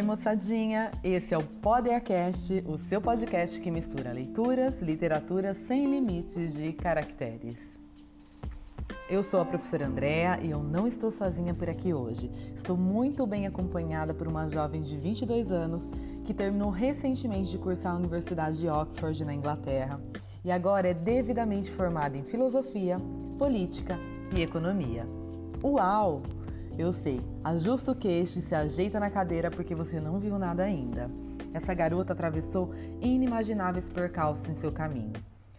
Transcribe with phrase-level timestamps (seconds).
[0.00, 0.90] Oi, moçadinha!
[1.04, 7.58] Esse é o Podercast, o seu podcast que mistura leituras, literatura sem limites de caracteres.
[9.10, 12.30] Eu sou a professora Andrea e eu não estou sozinha por aqui hoje.
[12.56, 15.86] Estou muito bem acompanhada por uma jovem de 22 anos
[16.24, 20.00] que terminou recentemente de cursar a Universidade de Oxford, na Inglaterra,
[20.42, 22.96] e agora é devidamente formada em filosofia,
[23.38, 23.98] política
[24.34, 25.06] e economia.
[25.62, 26.22] Uau!
[26.80, 30.62] Eu sei, ajusta o queixo e se ajeita na cadeira porque você não viu nada
[30.62, 31.10] ainda.
[31.52, 32.72] Essa garota atravessou
[33.02, 35.12] inimagináveis percalços em seu caminho.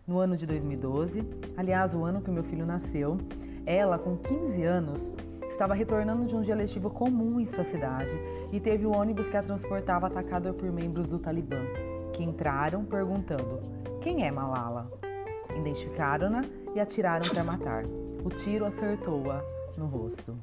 [0.08, 1.24] No ano de 2012,
[1.56, 3.20] aliás, o ano que meu filho nasceu,
[3.68, 5.14] ela, com 15 anos,
[5.48, 8.20] estava retornando de um dia letivo comum em sua cidade
[8.52, 11.64] e teve o ônibus que a transportava atacado por membros do Talibã,
[12.14, 13.62] que entraram perguntando:
[14.02, 14.92] Quem é Malala?
[15.56, 17.84] Identificaram-na e atiraram para matar.
[18.26, 19.40] O tiro acertou-a
[19.78, 20.36] no rosto.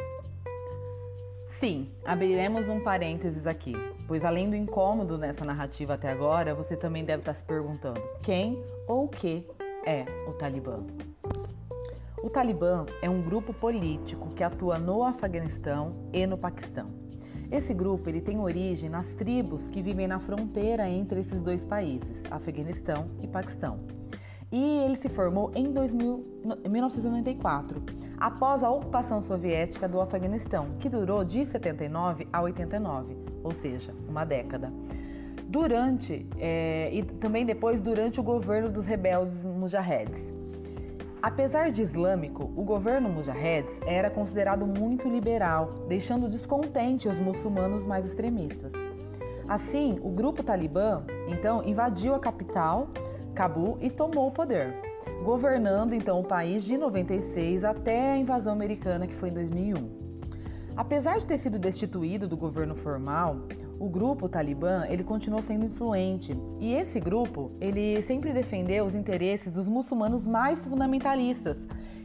[1.58, 3.72] Sim, abriremos um parênteses aqui,
[4.06, 8.62] pois além do incômodo nessa narrativa até agora, você também deve estar se perguntando quem
[8.86, 9.44] ou o que
[9.84, 10.84] é o Talibã.
[12.22, 16.90] O Talibã é um grupo político que atua no Afeganistão e no Paquistão.
[17.50, 22.22] Esse grupo ele tem origem nas tribos que vivem na fronteira entre esses dois países,
[22.30, 23.80] Afeganistão e Paquistão
[24.50, 26.24] e ele se formou em 2000,
[26.68, 27.82] 1994,
[28.16, 34.24] após a ocupação soviética do Afeganistão, que durou de 79 a 89, ou seja, uma
[34.24, 34.72] década.
[35.44, 40.34] Durante é, e também depois durante o governo dos rebeldes mujaheds.
[41.20, 48.06] Apesar de islâmico, o governo mujaheds era considerado muito liberal, deixando descontente os muçulmanos mais
[48.06, 48.72] extremistas.
[49.48, 52.88] Assim, o grupo talibã então invadiu a capital
[53.38, 54.74] Cabul e tomou o poder,
[55.24, 60.08] governando então o país de 96 até a invasão americana que foi em 2001.
[60.76, 63.36] Apesar de ter sido destituído do governo formal,
[63.78, 69.52] o grupo Talibã ele continuou sendo influente e esse grupo ele sempre defendeu os interesses
[69.52, 71.56] dos muçulmanos mais fundamentalistas,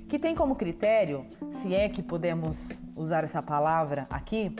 [0.07, 1.25] que tem como critério,
[1.63, 4.55] se é que podemos usar essa palavra aqui,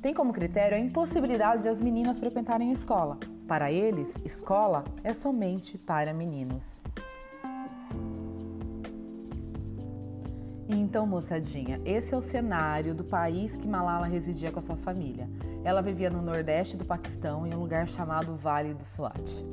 [0.00, 3.18] tem como critério a impossibilidade de as meninas frequentarem a escola.
[3.52, 6.82] Para eles, escola é somente para meninos.
[10.66, 15.28] Então, moçadinha, esse é o cenário do país que Malala residia com a sua família.
[15.62, 19.44] Ela vivia no nordeste do Paquistão, em um lugar chamado Vale do Swat.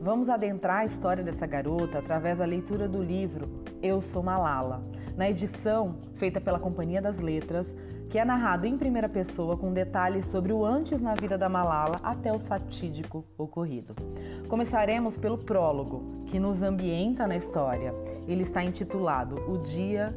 [0.00, 5.28] Vamos adentrar a história dessa garota através da leitura do livro Eu Sou Malala, na
[5.28, 7.74] edição feita pela Companhia das Letras,
[8.14, 11.98] que é narrado em primeira pessoa com detalhes sobre o antes na vida da Malala
[12.00, 13.92] até o fatídico ocorrido.
[14.46, 17.92] Começaremos pelo prólogo, que nos ambienta na história.
[18.28, 20.16] Ele está intitulado O Dia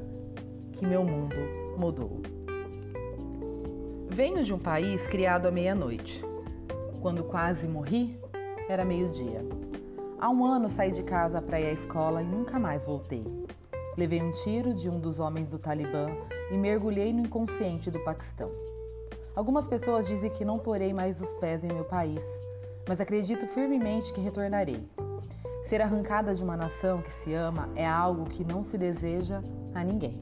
[0.74, 1.38] que Meu Mundo
[1.76, 2.22] Mudou.
[4.08, 6.24] Venho de um país criado à meia-noite.
[7.02, 8.16] Quando quase morri,
[8.70, 9.44] era meio-dia.
[10.22, 13.26] Há um ano saí de casa para ir à escola e nunca mais voltei.
[13.98, 16.06] Levei um tiro de um dos homens do Talibã
[16.52, 18.52] e mergulhei no inconsciente do Paquistão.
[19.36, 22.22] Algumas pessoas dizem que não porei mais os pés em meu país,
[22.88, 24.88] mas acredito firmemente que retornarei.
[25.68, 29.42] Ser arrancada de uma nação que se ama é algo que não se deseja
[29.74, 30.22] a ninguém.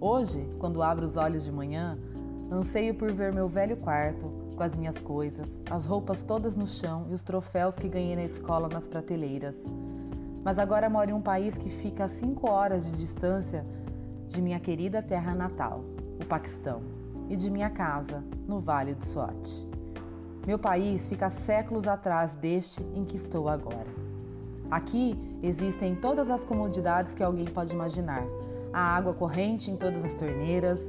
[0.00, 1.98] Hoje, quando abro os olhos de manhã,
[2.48, 7.08] anseio por ver meu velho quarto, com as minhas coisas, as roupas todas no chão
[7.10, 9.56] e os troféus que ganhei na escola nas prateleiras
[10.44, 13.64] mas agora moro em um país que fica a cinco horas de distância
[14.26, 15.82] de minha querida terra natal,
[16.20, 16.82] o Paquistão,
[17.30, 19.66] e de minha casa, no Vale do Swat.
[20.46, 23.86] Meu país fica séculos atrás deste em que estou agora.
[24.70, 28.22] Aqui existem todas as comodidades que alguém pode imaginar:
[28.70, 30.80] a água corrente em todas as torneiras,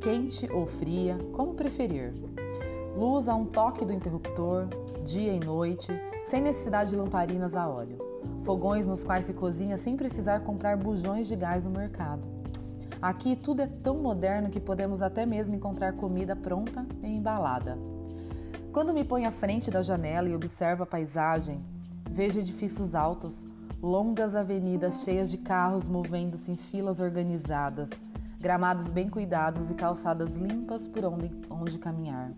[0.00, 2.12] quente ou fria, como preferir.
[2.96, 4.68] Luz a um toque do interruptor,
[5.04, 5.90] dia e noite,
[6.24, 8.01] sem necessidade de lamparinas a óleo
[8.44, 12.22] fogões nos quais se cozinha sem precisar comprar bujões de gás no mercado.
[13.00, 17.76] Aqui tudo é tão moderno que podemos até mesmo encontrar comida pronta e embalada.
[18.72, 21.60] Quando me ponho à frente da janela e observo a paisagem,
[22.08, 23.44] vejo edifícios altos,
[23.82, 27.90] longas avenidas cheias de carros movendo-se em filas organizadas,
[28.38, 32.32] gramados bem cuidados e calçadas limpas por onde, onde caminhar.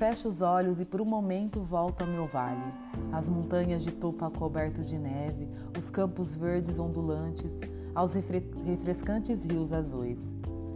[0.00, 2.72] Fecho os olhos e por um momento volto ao meu vale.
[3.12, 5.46] As montanhas de topa cobertas de neve,
[5.78, 7.54] os campos verdes ondulantes,
[7.94, 10.18] aos refre refrescantes rios azuis.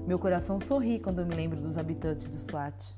[0.06, 2.94] Meu coração sorri quando eu me lembro dos habitantes do Swat.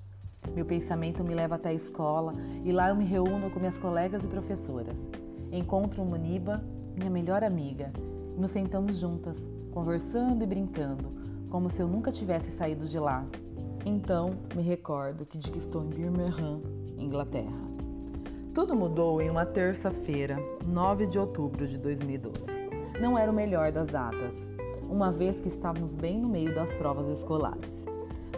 [0.52, 2.32] Meu pensamento me leva até a escola
[2.64, 4.99] e lá eu me reúno com minhas colegas e professoras.
[5.52, 6.61] Encontro Muniba,
[6.96, 7.93] minha melhor amiga,
[8.37, 11.05] e nos sentamos juntas, conversando e brincando,
[11.49, 13.25] como se eu nunca tivesse saído de lá.
[13.88, 16.60] Então me recordo que de que estou em Birmingham
[16.98, 17.56] Inglaterra.
[18.52, 20.36] Tudo mudou em uma terça-feira,
[20.66, 22.36] 9 de outubro de 2012.
[23.00, 24.34] Não era o melhor das datas,
[24.90, 27.86] uma vez que estávamos bem no meio das provas escolares.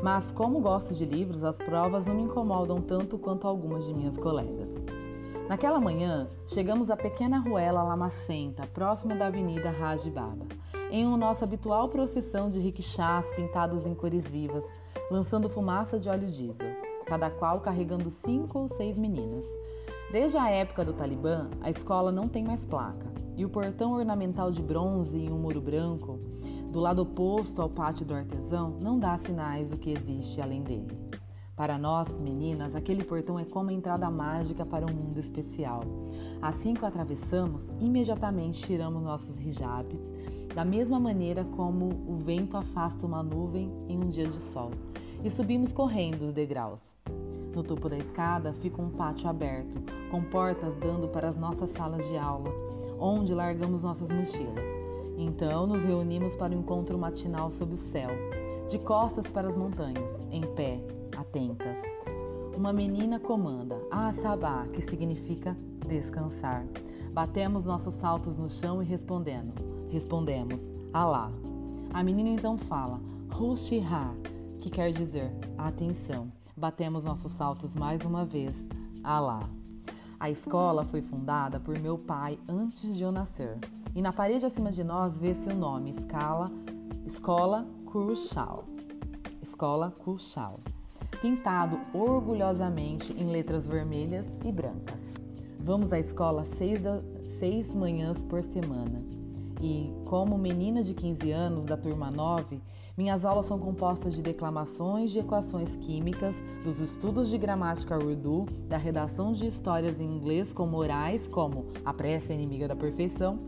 [0.03, 4.19] Mas, como gosto de livros, as provas não me incomodam tanto quanto algumas de minhas
[4.19, 4.69] colegas.
[5.49, 10.47] Naquela manhã, chegamos à pequena ruela Lamacenta, próxima da Avenida Raj Baba,
[10.91, 14.63] em uma nossa habitual procissão de rickshaws pintados em cores vivas,
[15.11, 16.57] lançando fumaça de óleo diesel,
[17.07, 19.47] cada qual carregando cinco ou seis meninas.
[20.13, 23.07] Desde a época do Talibã, a escola não tem mais placa,
[23.37, 26.19] e o portão ornamental de bronze em um muro branco,
[26.71, 30.97] do lado oposto ao pátio do artesão, não dá sinais do que existe além dele.
[31.57, 35.83] Para nós, meninas, aquele portão é como a entrada mágica para um mundo especial.
[36.41, 39.99] Assim que o atravessamos, imediatamente tiramos nossos hijabs,
[40.55, 44.71] da mesma maneira como o vento afasta uma nuvem em um dia de sol,
[45.23, 46.81] e subimos correndo os degraus.
[47.55, 52.07] No topo da escada fica um pátio aberto, com portas dando para as nossas salas
[52.09, 52.51] de aula,
[52.99, 54.65] onde largamos nossas mochilas.
[55.17, 58.11] Então nos reunimos para o encontro matinal sob o céu,
[58.69, 60.81] de costas para as montanhas, em pé,
[61.17, 61.77] atentas.
[62.57, 65.57] Uma menina comanda, Ah Sabá, que significa
[65.87, 66.65] descansar.
[67.13, 69.53] Batemos nossos saltos no chão e respondendo,
[69.91, 70.61] respondemos,
[70.93, 71.31] Alá.
[71.93, 73.01] A menina então fala,
[73.39, 74.15] Hushiha,
[74.59, 76.29] que quer dizer atenção.
[76.57, 78.55] Batemos nossos saltos mais uma vez.
[79.03, 79.49] Alá.
[80.19, 83.59] A escola foi fundada por meu pai antes de eu nascer.
[83.95, 86.51] E na parede acima de nós vê-se o nome Escala,
[87.07, 88.65] Escola Kurchal.
[89.41, 90.61] Escola Kurchal.
[91.21, 95.01] Pintado orgulhosamente em letras vermelhas e brancas.
[95.61, 96.81] Vamos à escola seis,
[97.39, 99.18] seis manhãs por semana.
[99.61, 102.61] E, como menina de 15 anos da turma 9,
[102.97, 106.35] minhas aulas são compostas de declamações de equações químicas,
[106.65, 111.93] dos estudos de gramática urdu, da redação de histórias em inglês com morais como A
[111.93, 113.39] Pressa é Inimiga da Perfeição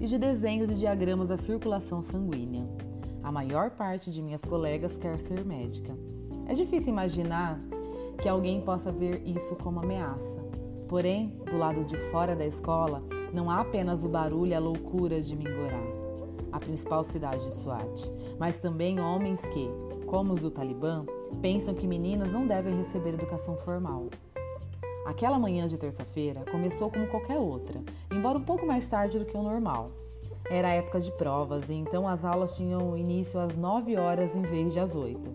[0.00, 2.66] e de desenhos e diagramas da circulação sanguínea.
[3.22, 5.92] A maior parte de minhas colegas quer ser médica.
[6.46, 7.60] É difícil imaginar
[8.20, 10.40] que alguém possa ver isso como ameaça.
[10.88, 15.20] Porém, do lado de fora da escola, não há apenas o barulho e a loucura
[15.20, 16.00] de Mingorá
[16.52, 19.70] a principal cidade de Swat, mas também homens que,
[20.06, 21.04] como os do Talibã,
[21.40, 24.08] pensam que meninas não devem receber educação formal.
[25.06, 27.80] Aquela manhã de terça-feira começou como qualquer outra,
[28.12, 29.90] embora um pouco mais tarde do que o normal.
[30.48, 34.72] Era época de provas e então as aulas tinham início às 9 horas em vez
[34.72, 35.30] de às 8.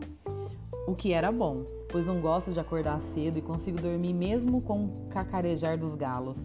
[0.88, 4.86] O que era bom, pois não gosto de acordar cedo e consigo dormir mesmo com
[4.86, 6.38] o cacarejar dos galos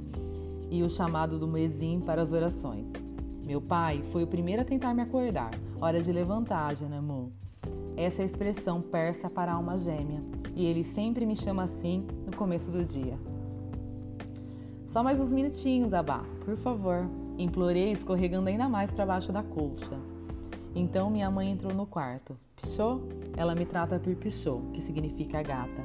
[0.70, 2.86] e o chamado do mezim para as orações.
[3.44, 5.50] Meu pai foi o primeiro a tentar me acordar.
[5.80, 7.32] Hora de levantar, Janamu.
[7.96, 10.22] Essa é a expressão persa para alma gêmea,
[10.54, 13.18] e ele sempre me chama assim no começo do dia.
[14.86, 17.08] Só mais uns minutinhos, Abá, por favor.
[17.36, 19.98] Implorei, escorregando ainda mais para baixo da colcha.
[20.74, 22.36] Então minha mãe entrou no quarto.
[22.56, 23.08] Pichou?
[23.36, 25.82] Ela me trata por Pichou, que significa gata.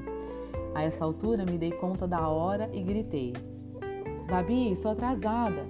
[0.74, 3.34] A essa altura me dei conta da hora e gritei:
[4.28, 5.68] Babi, sou atrasada.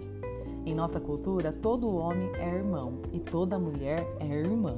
[0.66, 4.78] Em nossa cultura, todo homem é irmão e toda mulher é irmã.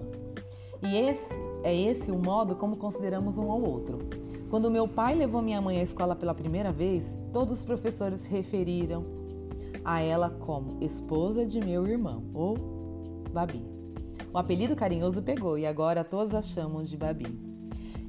[0.81, 1.29] E esse
[1.63, 4.00] é esse o modo como consideramos um ao outro.
[4.50, 9.05] Quando meu pai levou minha mãe à escola pela primeira vez, todos os professores referiram
[9.86, 12.57] a ela como esposa de meu irmão, ou
[13.31, 13.63] Babi.
[14.34, 17.27] O apelido carinhoso pegou e agora todos a chamam de Babi.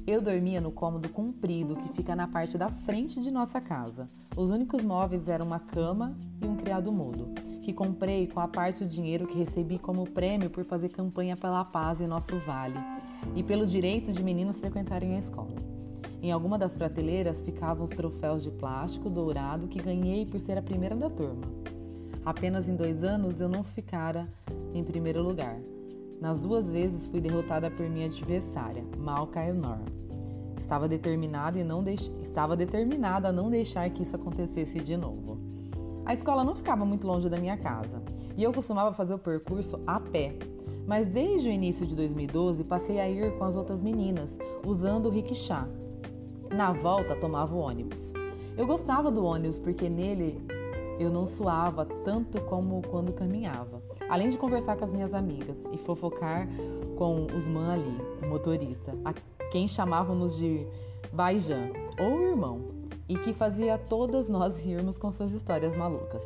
[0.07, 4.09] Eu dormia no cômodo comprido que fica na parte da frente de nossa casa.
[4.35, 7.29] Os únicos móveis eram uma cama e um criado mudo
[7.61, 11.63] que comprei com a parte do dinheiro que recebi como prêmio por fazer campanha pela
[11.63, 12.79] paz em nosso vale
[13.35, 15.55] e pelo direito de meninos frequentarem a escola.
[16.21, 20.61] Em alguma das prateleiras ficavam os troféus de plástico dourado que ganhei por ser a
[20.61, 21.43] primeira da turma.
[22.25, 24.27] Apenas em dois anos eu não ficara
[24.73, 25.57] em primeiro lugar.
[26.19, 29.79] Nas duas vezes fui derrotada por minha adversária, Malka Enor.
[30.69, 32.13] Estava determinada, e não deix...
[32.21, 35.39] Estava determinada a não deixar que isso acontecesse de novo.
[36.05, 37.99] A escola não ficava muito longe da minha casa
[38.37, 40.35] e eu costumava fazer o percurso a pé.
[40.85, 45.09] Mas desde o início de 2012 passei a ir com as outras meninas, usando o
[45.09, 45.67] rickshaw.
[46.55, 48.13] Na volta tomava o ônibus.
[48.55, 50.39] Eu gostava do ônibus porque nele
[50.99, 53.81] eu não suava tanto como quando caminhava.
[54.07, 56.47] Além de conversar com as minhas amigas e fofocar
[56.95, 58.93] com os man ali, o motorista,
[59.51, 60.65] quem chamávamos de
[61.11, 66.21] Baijan ou irmão e que fazia todas nós rirmos com suas histórias malucas.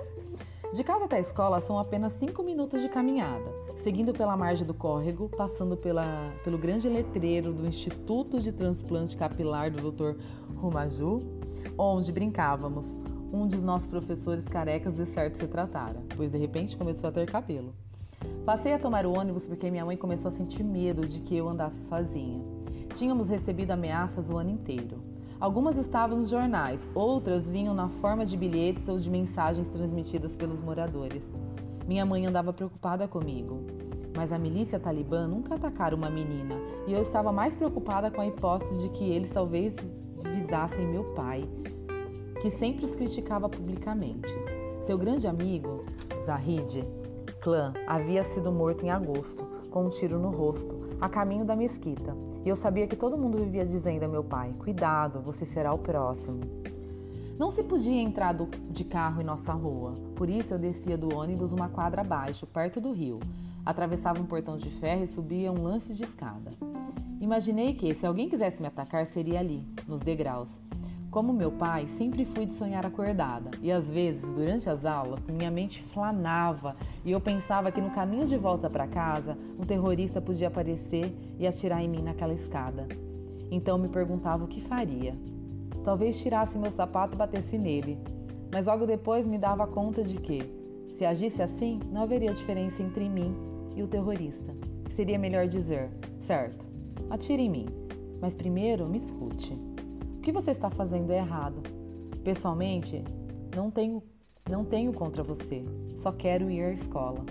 [0.73, 3.45] De casa até a escola são apenas 5 minutos de caminhada,
[3.83, 9.69] seguindo pela margem do córrego, passando pela, pelo grande letreiro do Instituto de Transplante Capilar
[9.69, 10.19] do Dr.
[10.55, 11.21] Rumaju,
[11.77, 12.85] onde brincávamos.
[13.31, 17.29] Um dos nossos professores carecas de certo se tratara, pois de repente começou a ter
[17.29, 17.73] cabelo.
[18.45, 21.47] Passei a tomar o ônibus porque minha mãe começou a sentir medo de que eu
[21.47, 22.43] andasse sozinha.
[22.93, 25.01] Tínhamos recebido ameaças o ano inteiro.
[25.39, 30.59] Algumas estavam nos jornais, outras vinham na forma de bilhetes ou de mensagens transmitidas pelos
[30.59, 31.27] moradores.
[31.87, 33.61] Minha mãe andava preocupada comigo,
[34.15, 36.55] mas a milícia talibã nunca atacara uma menina
[36.87, 39.75] e eu estava mais preocupada com a hipótese de que eles talvez
[40.23, 41.49] visassem meu pai,
[42.41, 44.33] que sempre os criticava publicamente.
[44.85, 45.83] Seu grande amigo,
[46.23, 46.83] Zahid
[47.41, 52.15] Clã, havia sido morto em agosto, com um tiro no rosto, a caminho da mesquita.
[52.45, 55.79] E eu sabia que todo mundo vivia dizendo a meu pai: Cuidado, você será o
[55.79, 56.41] próximo.
[57.37, 61.15] Não se podia entrar do, de carro em nossa rua, por isso eu descia do
[61.15, 63.19] ônibus uma quadra abaixo, perto do rio.
[63.65, 66.51] Atravessava um portão de ferro e subia um lance de escada.
[67.19, 70.49] Imaginei que, se alguém quisesse me atacar, seria ali, nos degraus.
[71.13, 75.51] Como meu pai, sempre fui de sonhar acordada e às vezes, durante as aulas, minha
[75.51, 80.47] mente flanava e eu pensava que no caminho de volta para casa, um terrorista podia
[80.47, 82.87] aparecer e atirar em mim naquela escada.
[83.51, 85.15] Então me perguntava o que faria.
[85.85, 87.99] Talvez tirasse meu sapato e batesse nele,
[88.51, 90.41] mas logo depois me dava conta de que,
[90.97, 93.35] se agisse assim, não haveria diferença entre mim
[93.75, 94.51] e o terrorista.
[94.95, 95.91] Seria melhor dizer:
[96.21, 96.65] certo,
[97.07, 97.67] atire em mim,
[98.19, 99.72] mas primeiro me escute
[100.23, 101.61] que você está fazendo é errado.
[102.23, 103.03] Pessoalmente,
[103.53, 104.01] não tenho,
[104.49, 105.65] não tenho contra você,
[105.97, 107.25] só quero ir à escola.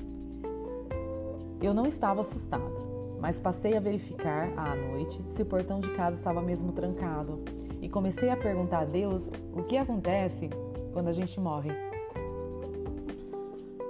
[1.60, 2.70] Eu não estava assustada,
[3.18, 7.42] mas passei a verificar à noite se o portão de casa estava mesmo trancado
[7.80, 10.50] e comecei a perguntar a Deus o que acontece
[10.92, 11.70] quando a gente morre.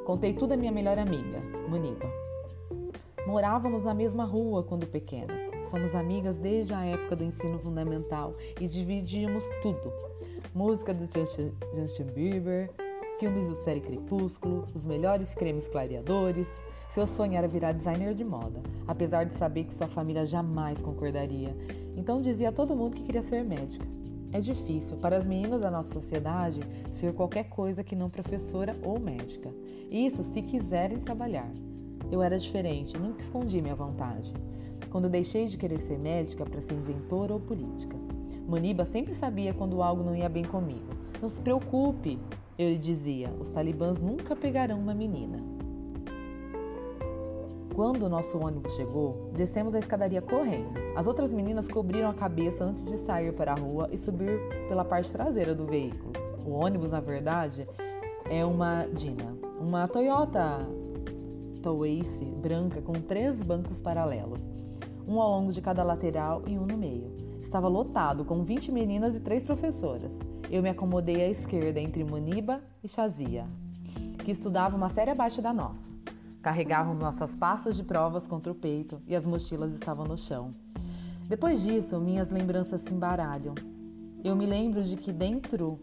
[0.07, 2.07] Contei tudo à minha melhor amiga, Muniba.
[3.27, 5.52] Morávamos na mesma rua quando pequenas.
[5.71, 9.93] Somos amigas desde a época do ensino fundamental e dividíamos tudo:
[10.55, 12.71] música do Justin Bieber,
[13.19, 16.47] filmes do série Crepúsculo, os melhores cremes clareadores.
[16.91, 21.57] Seu sonho era virar designer de moda, apesar de saber que sua família jamais concordaria.
[21.97, 23.87] Então dizia a todo mundo que queria ser médica.
[24.31, 26.61] É difícil para as meninas da nossa sociedade
[26.97, 29.51] ser qualquer coisa que não professora ou médica.
[29.91, 31.51] Isso se quiserem trabalhar.
[32.11, 34.35] Eu era diferente, nunca escondi minha vontade
[34.93, 37.97] quando deixei de querer ser médica para ser inventora ou política.
[38.47, 40.87] Maniba sempre sabia quando algo não ia bem comigo.
[41.21, 42.19] Não se preocupe,
[42.59, 45.43] eu lhe dizia, os talibãs nunca pegarão uma menina.
[47.75, 50.75] Quando o nosso ônibus chegou, descemos a escadaria correndo.
[50.95, 54.85] As outras meninas cobriram a cabeça antes de sair para a rua e subir pela
[54.85, 56.13] parte traseira do veículo.
[56.45, 57.67] O ônibus, na verdade,
[58.29, 60.69] é uma Dina, uma Toyota
[61.63, 64.52] Towace branca com três bancos paralelos
[65.07, 67.11] um ao longo de cada lateral e um no meio.
[67.43, 70.11] Estava lotado, com 20 meninas e três professoras.
[70.51, 73.47] Eu me acomodei à esquerda entre Muniba e Shazia,
[74.25, 75.91] que estudavam uma série abaixo da nossa.
[76.41, 80.55] Carregavam nossas pastas de provas contra o peito e as mochilas estavam no chão.
[81.29, 83.55] Depois disso, minhas lembranças se embaralham.
[84.25, 85.79] Eu me lembro de que dentro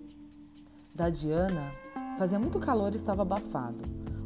[0.94, 1.72] da Diana
[2.18, 3.78] fazia muito calor e estava abafado.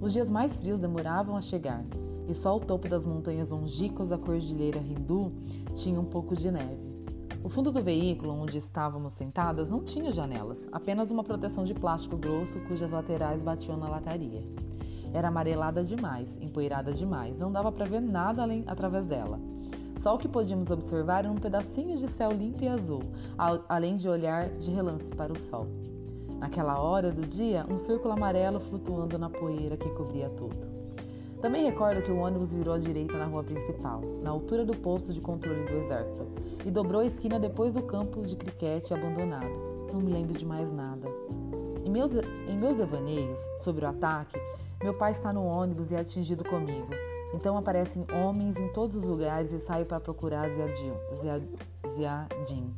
[0.01, 1.83] Os dias mais frios demoravam a chegar
[2.27, 5.32] e só o topo das montanhas longínquas da cordilheira Hindu
[5.74, 6.94] tinha um pouco de neve.
[7.44, 12.15] O fundo do veículo, onde estávamos sentadas, não tinha janelas, apenas uma proteção de plástico
[12.15, 14.42] grosso cujas laterais batiam na lataria.
[15.13, 19.39] Era amarelada demais, empoeirada demais, não dava para ver nada além, através dela.
[20.01, 23.03] Só o que podíamos observar era um pedacinho de céu limpo e azul,
[23.68, 25.68] além de olhar de relance para o sol.
[26.39, 30.83] Naquela hora do dia, um círculo amarelo flutuando na poeira que cobria tudo.
[31.43, 35.12] Também recordo que o ônibus virou à direita na rua principal, na altura do posto
[35.12, 36.25] de controle do exército,
[36.65, 39.51] e dobrou a esquina depois do campo de criquete abandonado.
[39.91, 41.05] Não me lembro de mais nada.
[41.85, 42.12] Em meus,
[42.47, 44.39] em meus devaneios sobre o ataque,
[44.81, 46.88] meu pai está no ônibus e é atingido comigo.
[47.33, 52.73] Então aparecem homens em todos os lugares e saio para procurar Ziadin.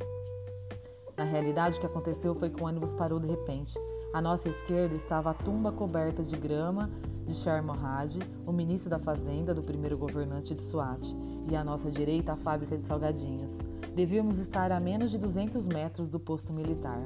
[1.16, 3.78] Na realidade, o que aconteceu foi que o ônibus parou de repente.
[4.12, 6.90] À nossa esquerda estava a tumba coberta de grama
[7.26, 11.14] de Sher Mohad, o ministro da Fazenda do primeiro governante de Swat,
[11.48, 13.50] e à nossa direita a fábrica de salgadinhos.
[13.94, 17.02] Devíamos estar a menos de 200 metros do posto militar.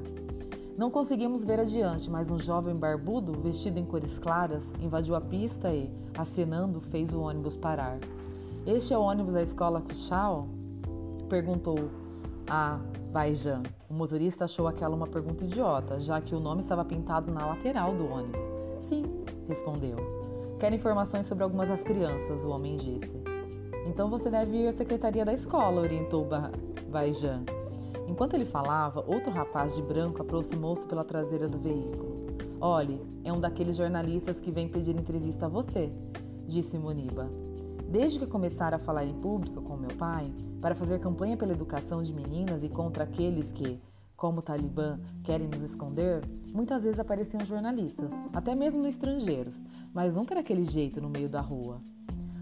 [0.76, 5.72] Não conseguimos ver adiante, mas um jovem barbudo, vestido em cores claras, invadiu a pista
[5.72, 7.98] e, acenando, fez o ônibus parar.
[8.66, 10.48] Este é o ônibus da escola Kushal?
[11.28, 11.90] Perguntou
[12.48, 12.78] a
[13.12, 13.62] Baijan.
[13.88, 17.94] O motorista achou aquela uma pergunta idiota, já que o nome estava pintado na lateral
[17.94, 18.40] do ônibus.
[18.88, 19.04] Sim,
[19.50, 19.96] respondeu.
[20.58, 23.20] Quero informações sobre algumas das crianças, o homem disse.
[23.86, 26.26] Então você deve ir à secretaria da escola, orientou
[26.88, 27.44] Vaijan.
[28.06, 32.26] Enquanto ele falava, outro rapaz de branco aproximou-se pela traseira do veículo.
[32.60, 35.90] Olhe, é um daqueles jornalistas que vem pedir entrevista a você,
[36.46, 37.28] disse Muniba.
[37.88, 42.02] Desde que começara a falar em público com meu pai, para fazer campanha pela educação
[42.02, 43.80] de meninas e contra aqueles que,
[44.20, 46.22] como o Talibã, querem nos esconder,
[46.52, 49.54] muitas vezes apareciam jornalistas, até mesmo estrangeiros,
[49.94, 51.80] mas nunca daquele jeito no meio da rua.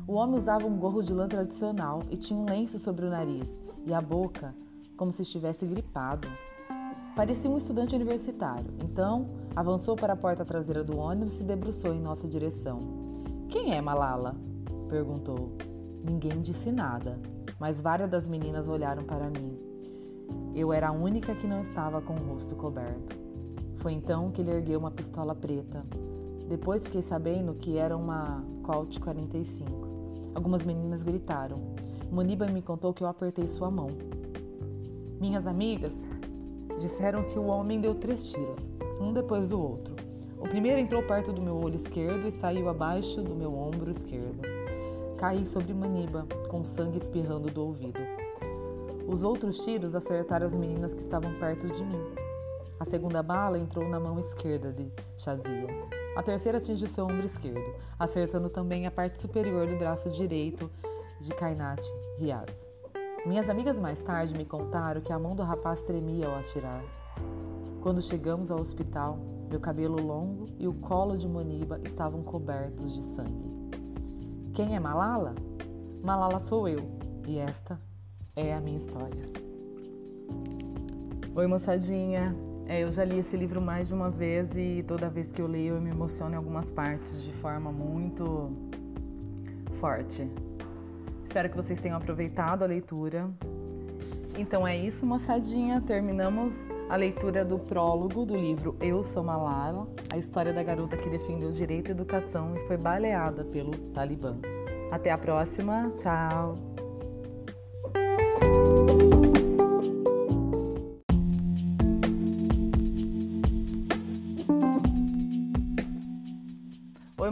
[0.05, 3.49] O homem usava um gorro de lã tradicional e tinha um lenço sobre o nariz
[3.87, 4.53] e a boca,
[4.97, 6.27] como se estivesse gripado.
[7.15, 11.95] Parecia um estudante universitário, então avançou para a porta traseira do ônibus e se debruçou
[11.95, 12.81] em nossa direção.
[13.49, 14.35] Quem é Malala?
[14.89, 15.53] perguntou.
[16.03, 17.21] Ninguém disse nada,
[17.61, 19.68] mas várias das meninas olharam para mim.
[20.59, 23.17] Eu era a única que não estava com o rosto coberto.
[23.77, 25.87] Foi então que ele ergueu uma pistola preta.
[26.49, 29.71] Depois fiquei sabendo que era uma Colt 45.
[30.35, 31.59] Algumas meninas gritaram.
[32.11, 33.87] Muniba me contou que eu apertei sua mão.
[35.21, 35.93] Minhas amigas
[36.81, 38.69] disseram que o homem deu três tiros,
[39.01, 39.95] um depois do outro.
[40.41, 44.41] O primeiro entrou perto do meu olho esquerdo e saiu abaixo do meu ombro esquerdo.
[45.17, 48.01] Caí sobre Maniba, com sangue espirrando do ouvido.
[49.09, 52.05] Os outros tiros acertaram as meninas que estavam perto de mim.
[52.79, 55.67] A segunda bala entrou na mão esquerda de Shazia.
[56.15, 60.71] A terceira atingiu seu ombro esquerdo, acertando também a parte superior do braço direito
[61.23, 61.83] de Kainat
[62.19, 62.51] Riaz.
[63.25, 66.85] Minhas amigas mais tarde me contaram que a mão do rapaz tremia ao atirar.
[67.81, 73.03] Quando chegamos ao hospital, meu cabelo longo e o colo de Moniba estavam cobertos de
[73.17, 73.81] sangue.
[74.53, 75.35] Quem é Malala?
[76.03, 76.87] Malala sou eu
[77.27, 77.88] e esta
[78.39, 79.25] é a minha história.
[81.35, 82.35] Oi, moçadinha.
[82.67, 85.47] É, eu já li esse livro mais de uma vez e toda vez que eu
[85.47, 88.51] leio eu me emociono em algumas partes de forma muito
[89.81, 90.29] forte.
[91.25, 93.29] Espero que vocês tenham aproveitado a leitura.
[94.37, 95.81] Então é isso, moçadinha.
[95.81, 96.53] Terminamos
[96.89, 101.49] a leitura do prólogo do livro Eu Sou Malala, a história da garota que defendeu
[101.49, 104.37] o direito à educação e foi baleada pelo Talibã.
[104.93, 106.68] Até a próxima, tchau!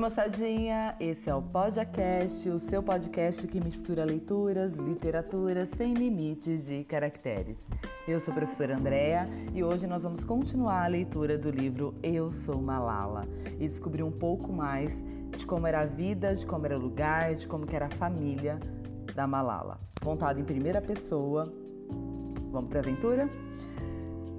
[0.07, 0.95] Moçadinha!
[1.01, 7.69] Esse é o Podcast, o seu podcast que mistura leituras, literatura sem limites de caracteres.
[8.07, 12.31] Eu sou a professora Andréa e hoje nós vamos continuar a leitura do livro Eu
[12.31, 13.27] Sou Malala
[13.59, 15.05] e descobrir um pouco mais
[15.37, 18.61] de como era a vida, de como era o lugar, de como era a família
[19.13, 19.81] da Malala.
[20.05, 21.53] Contado em primeira pessoa.
[22.53, 23.29] Vamos para a aventura?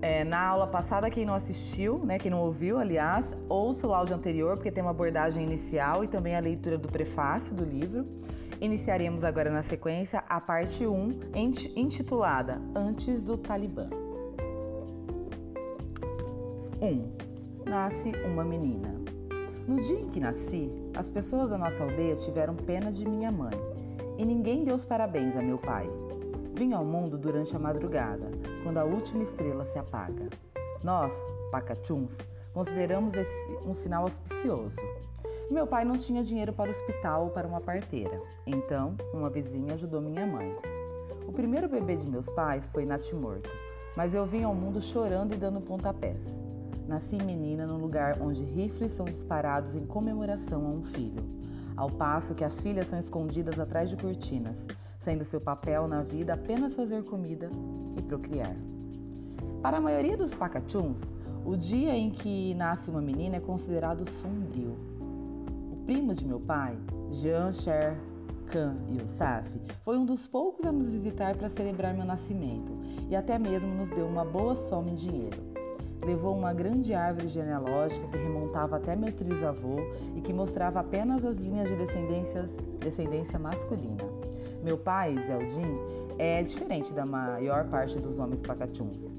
[0.01, 4.15] É, na aula passada, quem não assistiu, né, quem não ouviu, aliás, ouça o áudio
[4.15, 8.05] anterior, porque tem uma abordagem inicial e também a leitura do prefácio do livro.
[8.61, 11.19] Iniciaremos agora na sequência a parte 1,
[11.75, 13.89] intitulada Antes do Talibã.
[16.81, 17.69] 1.
[17.69, 18.95] Nasce uma menina.
[19.67, 23.53] No dia em que nasci, as pessoas da nossa aldeia tiveram pena de minha mãe
[24.17, 25.89] e ninguém deu os parabéns a meu pai.
[26.57, 28.31] Vim ao mundo durante a madrugada,
[28.63, 30.27] quando a última estrela se apaga.
[30.83, 31.13] Nós,
[31.51, 32.17] pacachuns,
[32.51, 34.81] consideramos esse um sinal auspicioso.
[35.51, 39.75] Meu pai não tinha dinheiro para o hospital ou para uma parteira, então uma vizinha
[39.75, 40.57] ajudou minha mãe.
[41.27, 43.51] O primeiro bebê de meus pais foi natimorto,
[43.95, 46.23] mas eu vim ao mundo chorando e dando pontapés.
[46.87, 51.23] Nasci menina num lugar onde rifles são disparados em comemoração a um filho,
[51.75, 54.65] ao passo que as filhas são escondidas atrás de cortinas,
[54.99, 57.49] sendo seu papel na vida apenas fazer comida
[57.95, 58.55] e procriar.
[59.61, 61.01] Para a maioria dos pacachuns,
[61.45, 64.75] o dia em que nasce uma menina é considerado sombrio.
[65.71, 66.77] O primo de meu pai,
[67.11, 67.97] Jean Cher
[68.47, 69.49] Khan Youssef,
[69.83, 72.71] foi um dos poucos a nos visitar para celebrar meu nascimento
[73.09, 75.37] e até mesmo nos deu uma boa soma em dinheiro.
[76.05, 79.77] Levou uma grande árvore genealógica que remontava até meu trisavô
[80.15, 81.75] e que mostrava apenas as linhas de
[82.79, 84.16] descendência masculina.
[84.67, 85.79] Meu pai, Zeldin,
[86.19, 89.15] é diferente da maior parte dos homens pacachuns.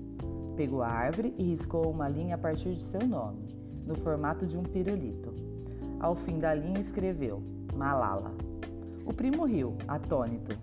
[0.55, 3.49] Pegou a árvore e riscou uma linha a partir de seu nome,
[3.87, 5.35] no formato de um pirulito.
[6.01, 7.43] Ao fim da linha escreveu
[7.75, 8.35] Malala.
[9.07, 10.55] O primo riu, atônito.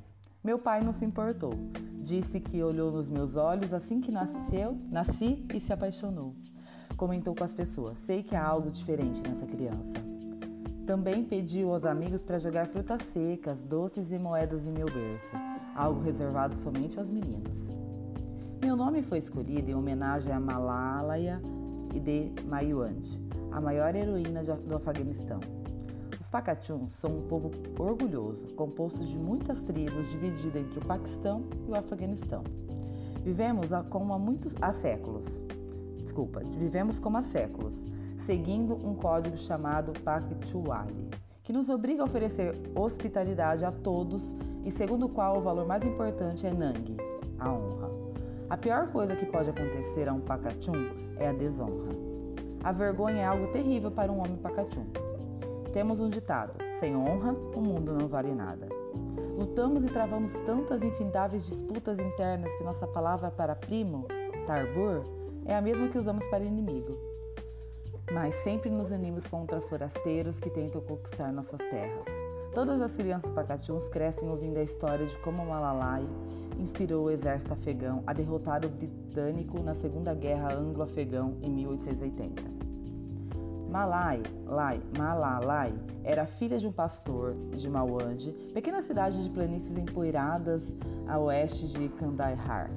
[0.44, 1.56] Meu pai não se importou.
[2.00, 6.36] Disse que olhou nos meus olhos assim que nasceu, nasci e se apaixonou.
[6.96, 9.98] Comentou com as pessoas: Sei que há algo diferente nessa criança.
[10.86, 15.32] Também pediu aos amigos para jogar frutas secas, doces e moedas em meu berço,
[15.76, 17.58] algo reservado somente aos meninos.
[18.62, 21.42] Meu nome foi escolhido em homenagem a Malalaya
[21.92, 23.20] e de Mayuand,
[23.52, 25.40] a maior heroína do Afeganistão.
[26.22, 31.72] Os Pakachuns são um povo orgulhoso, composto de muitas tribos dividido entre o Paquistão e
[31.72, 32.44] o Afeganistão.
[33.24, 35.42] Vivemos como há muitos há séculos.
[36.04, 37.82] Desculpa, vivemos como há séculos,
[38.18, 41.10] seguindo um código chamado Paktuwali,
[41.44, 45.86] que nos obriga a oferecer hospitalidade a todos e segundo o qual o valor mais
[45.86, 46.98] importante é Nang,
[47.40, 47.92] a honra.
[48.50, 51.94] A pior coisa que pode acontecer a um Pakachum é a desonra.
[52.64, 54.86] A vergonha é algo terrível para um homem Pakachum.
[55.72, 58.68] Temos um ditado: sem honra, o mundo não vale nada.
[59.38, 64.06] Lutamos e travamos tantas infindáveis disputas internas que nossa palavra para primo,
[64.48, 65.04] tarbur,
[65.46, 67.15] é a mesma que usamos para inimigo.
[68.12, 72.06] Mas sempre nos unimos contra forasteiros que tentam conquistar nossas terras.
[72.54, 76.08] Todas as crianças pacachuns crescem ouvindo a história de como Malalai
[76.60, 82.44] inspirou o exército afegão a derrotar o britânico na Segunda Guerra Anglo-Afegão em 1880.
[83.70, 90.64] Malai, Lai, Malalai era filha de um pastor de Mawande, pequena cidade de planícies empoeiradas
[91.08, 92.70] a oeste de Kandahar.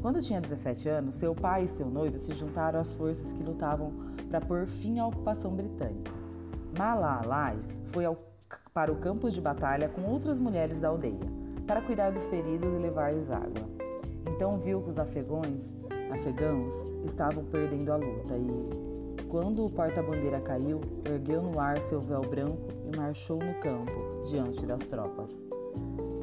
[0.00, 3.92] Quando tinha 17 anos, seu pai e seu noivo se juntaram às forças que lutavam
[4.28, 6.12] para pôr fim à ocupação britânica.
[6.78, 8.16] Malalai foi ao,
[8.74, 11.18] para o campo de batalha com outras mulheres da aldeia,
[11.66, 13.68] para cuidar dos feridos e levar-lhes água.
[14.28, 15.72] Então viu que os afegões,
[16.10, 22.20] afegãos estavam perdendo a luta e quando o porta-bandeira caiu, ergueu no ar seu véu
[22.20, 23.92] branco e marchou no campo,
[24.28, 25.30] diante das tropas.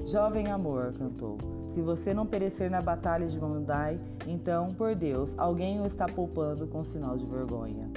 [0.05, 1.37] Jovem amor, cantou,
[1.73, 6.67] se você não perecer na batalha de Mandai, então, por Deus, alguém o está poupando
[6.67, 7.89] com sinal de vergonha.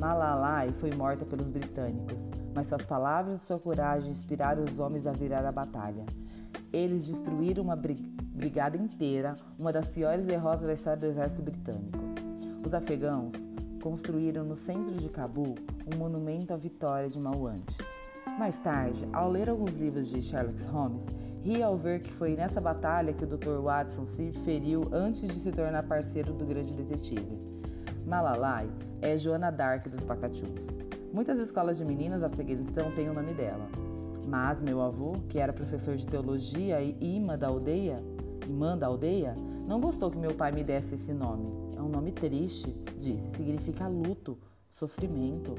[0.00, 2.20] Malalai foi morta pelos britânicos,
[2.52, 6.04] mas suas palavras e sua coragem inspiraram os homens a virar a batalha.
[6.72, 12.00] Eles destruíram uma brigada inteira, uma das piores derrotas da história do exército britânico.
[12.66, 13.32] Os afegãos
[13.80, 15.54] construíram no centro de Cabul
[15.86, 17.76] um monumento à vitória de Mawande.
[18.38, 21.06] Mais tarde, ao ler alguns livros de Sherlock Holmes,
[21.42, 23.60] ri ao ver que foi nessa batalha que o Dr.
[23.62, 27.38] Watson se feriu antes de se tornar parceiro do grande detetive.
[28.06, 28.68] Malalai
[29.00, 30.66] é Joana Dark dos Pacachuns.
[31.12, 33.68] Muitas escolas de meninas do Afeganistão têm o nome dela.
[34.26, 38.02] Mas meu avô, que era professor de teologia e imã da aldeia,
[38.48, 39.34] imã da aldeia,
[39.66, 41.46] não gostou que meu pai me desse esse nome.
[41.76, 44.38] É um nome triste, disse, significa luto,
[44.72, 45.54] sofrimento.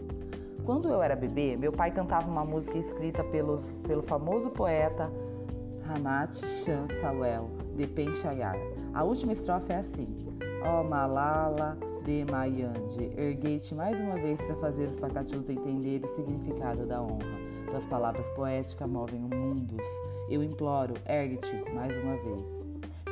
[0.66, 5.12] Quando eu era bebê, meu pai cantava uma música escrita pelos, pelo famoso poeta
[5.84, 8.56] Ramat Chan Sawel, de Penchayar.
[8.94, 10.08] A última estrofe é assim:
[10.64, 16.08] Ó oh, Malala de Mayande, erguei-te mais uma vez para fazer os pacatus entender o
[16.16, 17.44] significado da honra.
[17.70, 19.86] Tuas palavras poéticas movem mundos.
[20.30, 22.63] Eu imploro, ergue-te mais uma vez.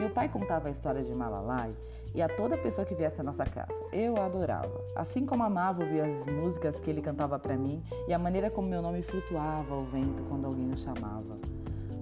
[0.02, 1.76] Meu pai contava a história de Malalai
[2.16, 3.72] e a toda pessoa que viesse à nossa casa.
[3.94, 4.84] Eu a adorava.
[4.96, 8.68] Assim como amava ouvir as músicas que ele cantava para mim e a maneira como
[8.68, 11.38] meu nome flutuava ao vento quando alguém o chamava.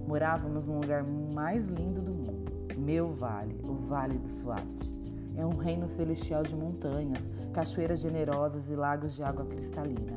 [0.08, 4.96] Morávamos num lugar mais lindo do mundo, meu vale, o Vale do Swat.
[5.36, 10.16] É um reino celestial de montanhas, cachoeiras generosas e lagos de água cristalina.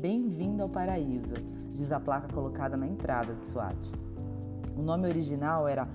[0.00, 1.34] Bem-vindo ao paraíso,
[1.72, 3.92] diz a placa colocada na entrada de Swat.
[4.74, 5.86] O nome original era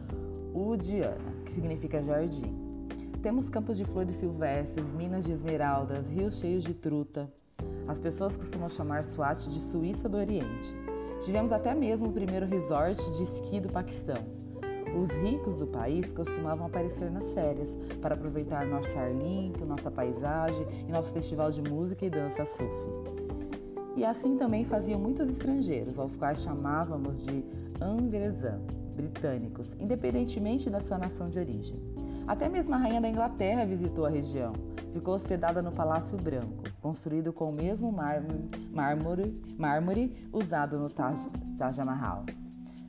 [0.54, 2.54] Udiana, que significa jardim.
[3.22, 7.32] Temos campos de flores silvestres, minas de esmeraldas, rios cheios de truta.
[7.88, 10.76] As pessoas costumam chamar Swat de Suíça do Oriente.
[11.22, 14.22] Tivemos até mesmo o primeiro resort de esqui do Paquistão.
[15.02, 20.68] Os ricos do país costumavam aparecer nas férias para aproveitar nosso ar limpo, nossa paisagem
[20.88, 23.24] e nosso festival de música e dança sufi.
[23.96, 27.44] E assim também faziam muitos estrangeiros, aos quais chamávamos de
[27.82, 28.62] Angresan
[28.94, 31.80] britânicos, independentemente da sua nação de origem.
[32.26, 34.54] Até mesmo a rainha da Inglaterra visitou a região.
[34.94, 41.28] Ficou hospedada no Palácio Branco, construído com o mesmo mármore, mármore usado no Taj,
[41.58, 42.24] Taj Mahal.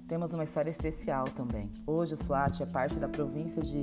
[0.06, 1.70] Temos uma história especial também.
[1.86, 3.82] Hoje o Swat é parte da província de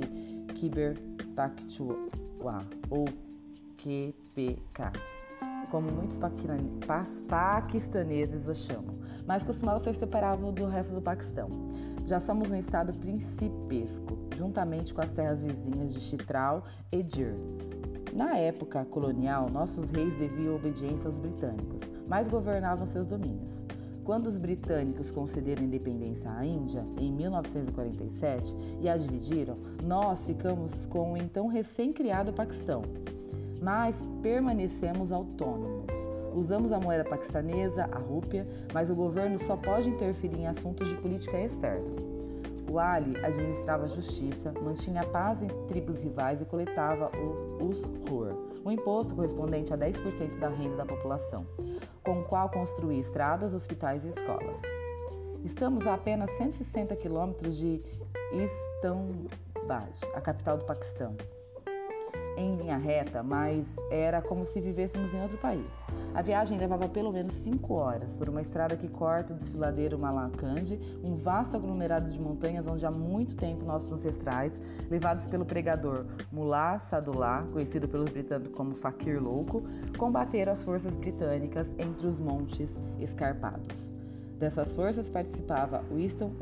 [0.54, 0.96] Khyber
[1.34, 3.04] Pakhtunkhwa, ou
[3.76, 4.92] QPK,
[5.70, 6.16] como muitos
[7.28, 11.50] paquistaneses o chamam, mas costumava ser separado do resto do Paquistão.
[12.04, 17.34] Já somos um estado principesco, juntamente com as terras vizinhas de Chitral e Dir.
[18.12, 23.64] Na época colonial, nossos reis deviam obediência aos britânicos, mas governavam seus domínios.
[24.04, 31.12] Quando os britânicos concederam independência à Índia em 1947 e a dividiram, nós ficamos com
[31.12, 32.82] o então recém-criado Paquistão,
[33.62, 36.01] mas permanecemos autônomos.
[36.34, 40.94] Usamos a moeda paquistanesa, a rúpia, mas o governo só pode interferir em assuntos de
[40.96, 41.86] política externa.
[42.70, 48.34] O Ali administrava a justiça, mantinha a paz entre tribos rivais e coletava o Usrur,
[48.64, 51.46] o imposto correspondente a 10% da renda da população,
[52.02, 54.56] com o qual construía estradas, hospitais e escolas.
[55.44, 57.82] Estamos a apenas 160 quilômetros de
[58.32, 61.14] Islamabad, a capital do Paquistão
[62.36, 65.66] em linha reta, mas era como se vivêssemos em outro país.
[66.14, 70.78] A viagem levava pelo menos cinco horas por uma estrada que corta o desfiladeiro Malakand,
[71.02, 74.52] um vasto aglomerado de montanhas onde há muito tempo nossos ancestrais,
[74.90, 79.62] levados pelo pregador Mullah Sadullah, conhecido pelos britânicos como Fakir Louco,
[79.96, 83.88] combateram as forças britânicas entre os montes escarpados.
[84.38, 86.32] Dessas forças participava Winston,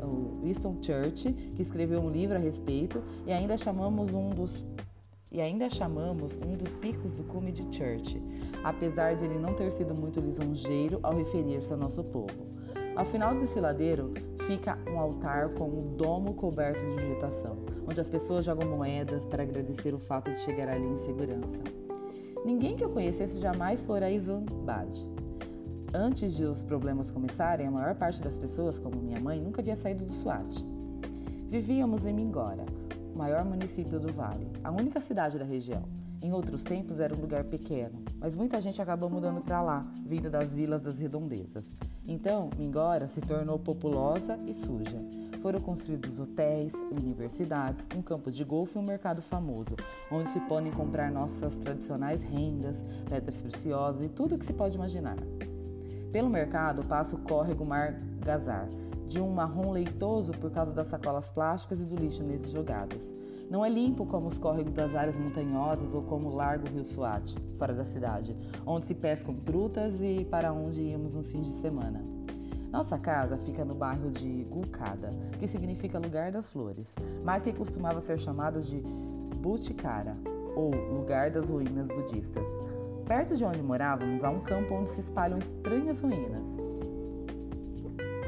[0.43, 4.63] Winston Church, que escreveu um livro a respeito, e ainda chamamos um dos
[5.31, 8.21] e ainda chamamos um dos picos do cume de Church,
[8.63, 12.51] apesar de ele não ter sido muito lisonjeiro ao referir-se ao nosso povo.
[12.95, 14.13] Ao final do desfiladeiro
[14.45, 19.43] fica um altar com um domo coberto de vegetação, onde as pessoas jogam moedas para
[19.43, 21.61] agradecer o fato de chegar ali em segurança.
[22.43, 25.07] Ninguém que eu conhecesse jamais fora a.
[25.93, 29.75] Antes de os problemas começarem, a maior parte das pessoas, como minha mãe, nunca havia
[29.75, 30.65] saído do Swat.
[31.49, 32.65] Vivíamos em Mingora,
[33.21, 35.83] maior município do Vale, a única cidade da região.
[36.23, 40.27] Em outros tempos era um lugar pequeno, mas muita gente acabou mudando para lá, vindo
[40.27, 41.63] das vilas das redondezas.
[42.07, 44.99] Então, Mingora se tornou populosa e suja.
[45.39, 49.75] Foram construídos hotéis, universidades, um campo de golfe e um mercado famoso,
[50.11, 54.77] onde se podem comprar nossas tradicionais rendas, pedras preciosas e tudo o que se pode
[54.77, 55.17] imaginar.
[56.11, 58.67] Pelo mercado passa o córrego Mar Gazar,
[59.11, 63.13] de um marrom leitoso por causa das sacolas plásticas e do lixo neles jogados.
[63.49, 67.35] Não é limpo como os córregos das áreas montanhosas ou como o Largo Rio Suate,
[67.59, 68.33] fora da cidade,
[68.65, 72.01] onde se pescam trutas e para onde íamos nos fins de semana.
[72.71, 77.99] Nossa casa fica no bairro de Gulkada, que significa lugar das flores, mas que costumava
[77.99, 78.79] ser chamado de
[79.41, 80.15] Butikara,
[80.55, 82.45] ou lugar das ruínas budistas.
[83.05, 86.70] Perto de onde morávamos há um campo onde se espalham estranhas ruínas.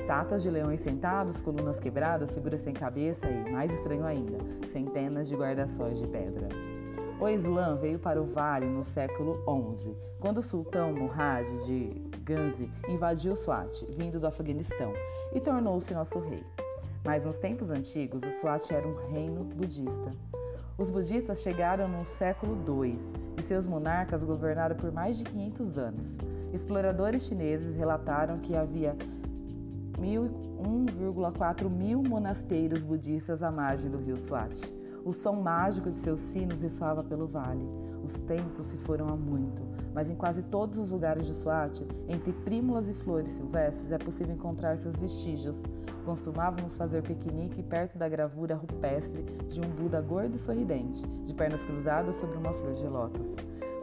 [0.04, 4.38] Estátuas de leões sentados, colunas quebradas, figuras sem cabeça e, mais estranho ainda,
[4.68, 6.50] centenas de guarda-sóis de pedra.
[7.22, 9.42] O Islã veio para o vale no século
[9.80, 14.92] XI, quando o sultão Murad de Ghazni invadiu Swat, vindo do Afeganistão,
[15.34, 16.44] e tornou-se nosso rei.
[17.06, 20.12] Mas nos tempos antigos, o Swat era um reino budista.
[20.78, 22.98] Os budistas chegaram no século II
[23.38, 26.10] e seus monarcas governaram por mais de 500 anos.
[26.52, 28.98] Exploradores chineses relataram que havia
[30.00, 34.74] 1,4 mil monasteiros budistas à margem do rio Swat.
[35.06, 37.68] O som mágico de seus sinos ressoava pelo vale.
[38.04, 39.62] Os templos se foram há muito,
[39.94, 44.34] mas em quase todos os lugares de Swat, entre prímulas e flores silvestres, é possível
[44.34, 45.62] encontrar seus vestígios.
[46.06, 51.66] Costumávamos fazer piquenique perto da gravura rupestre de um Buda gordo e sorridente, de pernas
[51.66, 53.30] cruzadas sobre uma flor de lótus.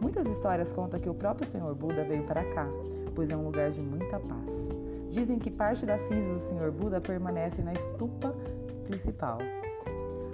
[0.01, 2.66] Muitas histórias contam que o próprio Senhor Buda veio para cá,
[3.14, 4.89] pois é um lugar de muita paz.
[5.11, 6.70] Dizem que parte das cinzas do Sr.
[6.70, 8.33] Buda permanece na estupa
[8.87, 9.38] principal.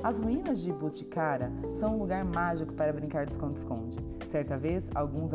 [0.02, 3.96] As ruínas de Butikara são um lugar mágico para brincar de esconde-esconde.
[4.30, 5.32] Certa vez, alguns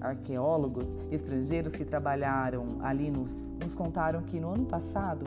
[0.00, 5.26] arqueólogos estrangeiros que trabalharam ali nos, nos contaram que no ano passado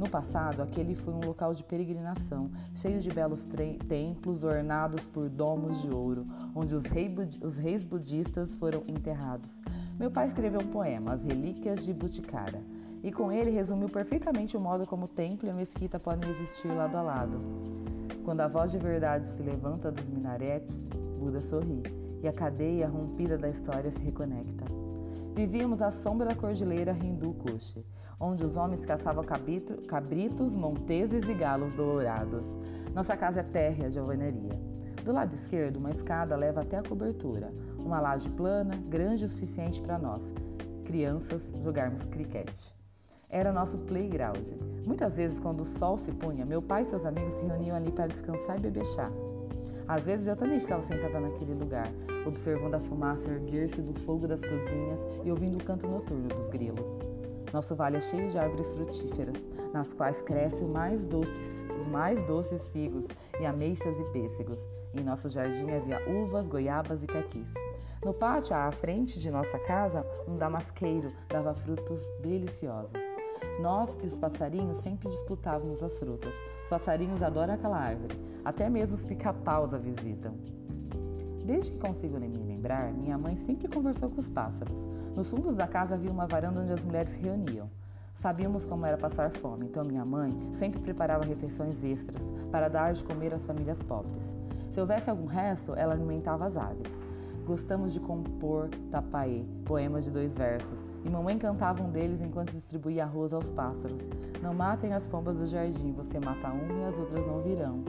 [0.00, 3.46] no passado, aquele foi um local de peregrinação, cheio de belos
[3.86, 9.60] templos ornados por domos de ouro, onde os, rei os reis budistas foram enterrados.
[10.00, 12.62] Meu pai escreveu um poema, As Relíquias de Butikara,
[13.02, 16.68] e com ele resumiu perfeitamente o modo como o templo e a mesquita podem existir
[16.68, 17.38] lado a lado.
[18.24, 21.82] Quando a voz de verdade se levanta dos minaretes, Buda sorri,
[22.22, 24.64] e a cadeia rompida da história se reconecta.
[25.34, 27.76] Vivíamos à sombra da cordilheira Hindu Kush,
[28.18, 32.48] onde os homens caçavam cabritos, monteses e galos dourados.
[32.94, 34.58] Nossa casa é térrea de alvenaria.
[35.04, 37.52] Do lado esquerdo, uma escada leva até a cobertura,
[37.86, 40.22] uma laje plana, grande o suficiente para nós,
[40.84, 42.70] crianças, jogarmos cricket.
[43.28, 44.48] Era nosso playground.
[44.84, 47.92] Muitas vezes, quando o sol se punha, meu pai e seus amigos se reuniam ali
[47.92, 49.10] para descansar e beber chá.
[49.86, 51.88] Às vezes eu também ficava sentada naquele lugar,
[52.26, 56.86] observando a fumaça erguer-se do fogo das cozinhas e ouvindo o canto noturno dos grilos.
[57.52, 62.68] Nosso vale é cheio de árvores frutíferas, nas quais crescem mais doces, os mais doces
[62.70, 63.04] figos
[63.40, 64.58] e ameixas e pêssegos.
[64.92, 67.48] Em nosso jardim havia uvas, goiabas e caquis.
[68.04, 72.98] No pátio, à frente de nossa casa, um damasqueiro dava frutos deliciosos.
[73.60, 76.32] Nós e os passarinhos sempre disputávamos as frutas.
[76.62, 78.18] Os passarinhos adoram aquela árvore.
[78.44, 80.34] Até mesmo os pica-paus a visitam.
[81.44, 84.84] Desde que consigo me lembrar, minha mãe sempre conversou com os pássaros.
[85.14, 87.70] Nos fundos da casa havia uma varanda onde as mulheres se reuniam.
[88.14, 93.04] Sabíamos como era passar fome, então minha mãe sempre preparava refeições extras para dar de
[93.04, 94.36] comer às famílias pobres.
[94.70, 96.88] Se houvesse algum resto, ela alimentava as aves.
[97.44, 103.02] Gostamos de compor tapaê, poemas de dois versos, e mamãe cantava um deles enquanto distribuía
[103.02, 104.08] arroz aos pássaros.
[104.40, 107.82] Não matem as pombas do jardim, você mata uma e as outras não virão.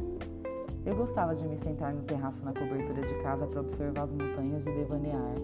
[0.83, 4.65] Eu gostava de me sentar no terraço na cobertura de casa para observar as montanhas
[4.65, 5.35] e devanear.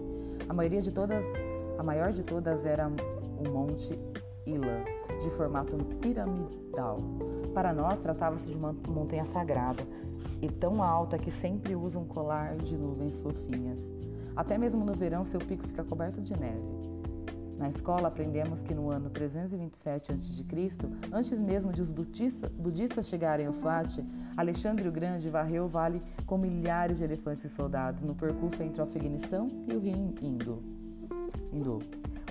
[0.48, 1.22] A maioria de todas,
[1.78, 3.96] a maior de todas era o Monte
[4.44, 4.82] Ilã,
[5.22, 6.98] de formato piramidal.
[7.54, 9.82] Para nós, tratava-se de uma montanha sagrada
[10.40, 13.84] e tão alta que sempre usa um colar de nuvens fofinhas.
[14.36, 16.62] Até mesmo no verão, seu pico fica coberto de neve.
[17.58, 20.44] Na escola, aprendemos que no ano 327 a.C.,
[21.12, 23.98] antes mesmo de os budistas, chegarem ao Swat,
[24.36, 28.80] Alexandre o Grande varreu o vale com milhares de elefantes e soldados no percurso entre
[28.80, 30.62] o Afeganistão e o rio Indo.
[31.52, 31.80] Indo.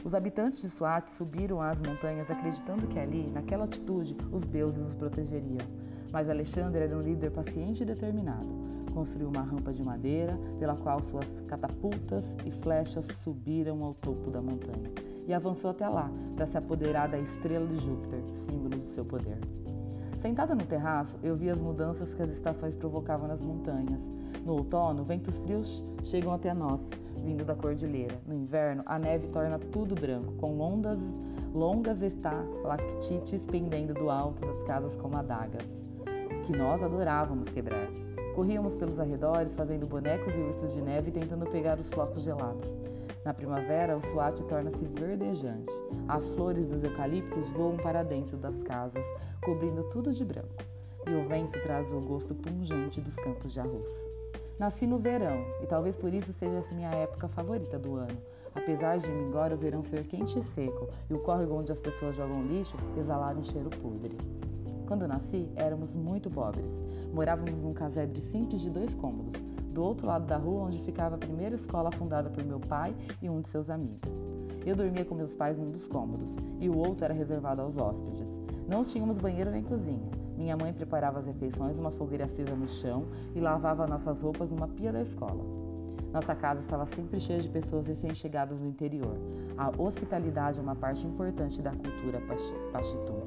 [0.03, 4.95] Os habitantes de Swat subiram às montanhas acreditando que ali, naquela altitude, os deuses os
[4.95, 5.65] protegeriam.
[6.11, 11.03] Mas Alexandre era um líder paciente e determinado construiu uma rampa de madeira pela qual
[11.03, 14.91] suas catapultas e flechas subiram ao topo da montanha
[15.27, 19.37] e avançou até lá para se apoderar da estrela de Júpiter, símbolo do seu poder.
[20.19, 24.01] Sentada no terraço, eu vi as mudanças que as estações provocavam nas montanhas.
[24.43, 26.81] No outono, ventos frios chegam até nós,
[27.23, 28.15] vindo da cordilheira.
[28.25, 30.99] No inverno, a neve torna tudo branco, com longas,
[31.53, 35.65] longas estalactites pendendo do alto das casas como adagas,
[36.45, 37.87] que nós adorávamos quebrar.
[38.35, 42.71] Corríamos pelos arredores, fazendo bonecos e ursos de neve tentando pegar os flocos gelados.
[43.25, 45.69] Na primavera, o suate torna-se verdejante.
[46.07, 49.05] As flores dos eucaliptos voam para dentro das casas,
[49.43, 50.63] cobrindo tudo de branco.
[51.05, 54.06] E o vento traz o gosto pungente dos campos de arroz.
[54.59, 58.17] Nasci no verão, e talvez por isso seja essa minha época favorita do ano.
[58.55, 62.15] Apesar de embora o verão ser quente e seco e o córrego onde as pessoas
[62.15, 64.17] jogam lixo exalar um cheiro podre.
[64.87, 66.71] Quando nasci, éramos muito pobres.
[67.13, 69.39] Morávamos num casebre simples de dois cômodos,
[69.71, 73.29] do outro lado da rua onde ficava a primeira escola fundada por meu pai e
[73.29, 74.11] um de seus amigos.
[74.65, 78.27] Eu dormia com meus pais num dos cômodos e o outro era reservado aos hóspedes.
[78.67, 80.26] Não tínhamos banheiro nem cozinha.
[80.37, 84.67] Minha mãe preparava as refeições numa fogueira acesa no chão e lavava nossas roupas numa
[84.67, 85.43] pia da escola.
[86.13, 89.17] Nossa casa estava sempre cheia de pessoas recém-chegadas do interior.
[89.57, 92.21] A hospitalidade é uma parte importante da cultura
[92.71, 93.21] pachitum.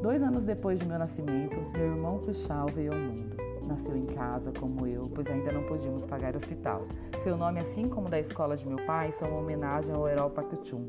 [0.00, 3.36] Dois anos depois de meu nascimento, meu irmão Kushal veio ao mundo.
[3.66, 6.86] Nasceu em casa, como eu, pois ainda não podíamos pagar hospital.
[7.18, 10.86] Seu nome, assim como da escola de meu pai, são uma homenagem ao herói Pakuchum,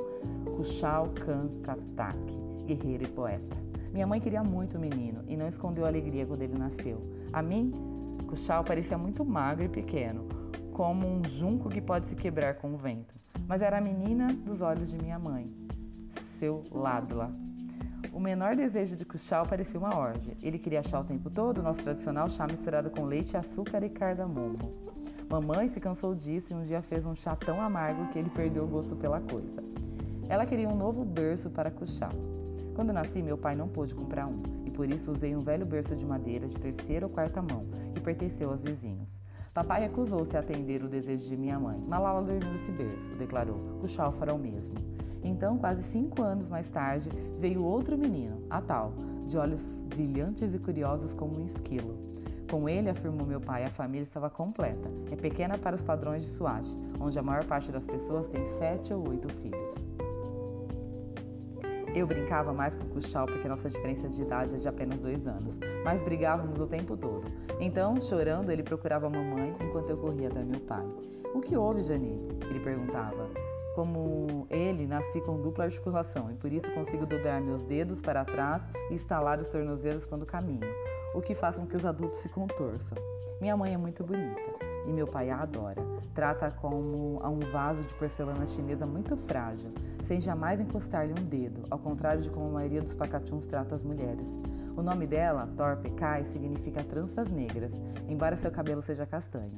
[0.56, 2.18] Kushal Khan Katak,
[2.66, 3.69] guerreiro e poeta.
[3.92, 7.02] Minha mãe queria muito o menino e não escondeu a alegria quando ele nasceu.
[7.34, 7.74] A mim,
[8.28, 10.28] Kushal parecia muito magro e pequeno,
[10.74, 13.16] como um junco que pode se quebrar com o vento.
[13.48, 15.52] Mas era a menina dos olhos de minha mãe,
[16.38, 17.34] seu Ladla,
[18.12, 20.36] o menor desejo de Kuchal parecia uma orgia.
[20.42, 24.58] Ele queria chá o tempo todo, nosso tradicional chá misturado com leite, açúcar e cardamomo.
[25.30, 28.64] Mamãe se cansou disso e um dia fez um chá tão amargo que ele perdeu
[28.64, 29.64] o gosto pela coisa.
[30.28, 32.12] Ela queria um novo berço para Kuchal.
[32.80, 35.98] Quando nasci, meu pai não pôde comprar um, e por isso usei um velho berço
[35.98, 39.10] de madeira de terceira ou quarta mão, que pertenceu aos vizinhos.
[39.54, 41.78] Papai recusou-se a atender o desejo de minha mãe.
[41.78, 43.60] Malala dormiu nesse berço, declarou.
[43.82, 44.76] Kuchal fará o mesmo.
[45.22, 48.94] Então, quase cinco anos mais tarde, veio outro menino, a tal,
[49.26, 51.98] de olhos brilhantes e curiosos como um esquilo.
[52.50, 54.90] Com ele, afirmou meu pai, a família estava completa.
[55.12, 56.66] É pequena para os padrões de Swat,
[56.98, 59.74] onde a maior parte das pessoas tem sete ou oito filhos.
[61.96, 65.28] Eu brincava mais com o Kuchal porque nossa diferença de idade é de apenas dois
[65.28, 67.26] anos, mas brigávamos o tempo todo.
[67.60, 70.86] Então, chorando, ele procurava a mamãe enquanto eu corria até meu pai.
[71.34, 72.20] O que houve, Jani?
[72.50, 73.28] Ele perguntava.
[73.76, 78.62] Como ele, nasci com dupla articulação e por isso consigo dobrar meus dedos para trás
[78.92, 80.68] e estalar os tornozelos quando caminho,
[81.14, 82.98] o que faz com que os adultos se contorçam.
[83.40, 85.82] Minha mãe é muito bonita e meu pai a adora.
[86.14, 89.72] Trata como a um vaso de porcelana chinesa muito frágil,
[90.04, 93.84] sem jamais encostar-lhe um dedo, ao contrário de como a maioria dos pacachuns trata as
[93.84, 94.28] mulheres.
[94.76, 97.74] O nome dela, Torpe Kai, significa tranças negras,
[98.08, 99.58] embora seu cabelo seja castanho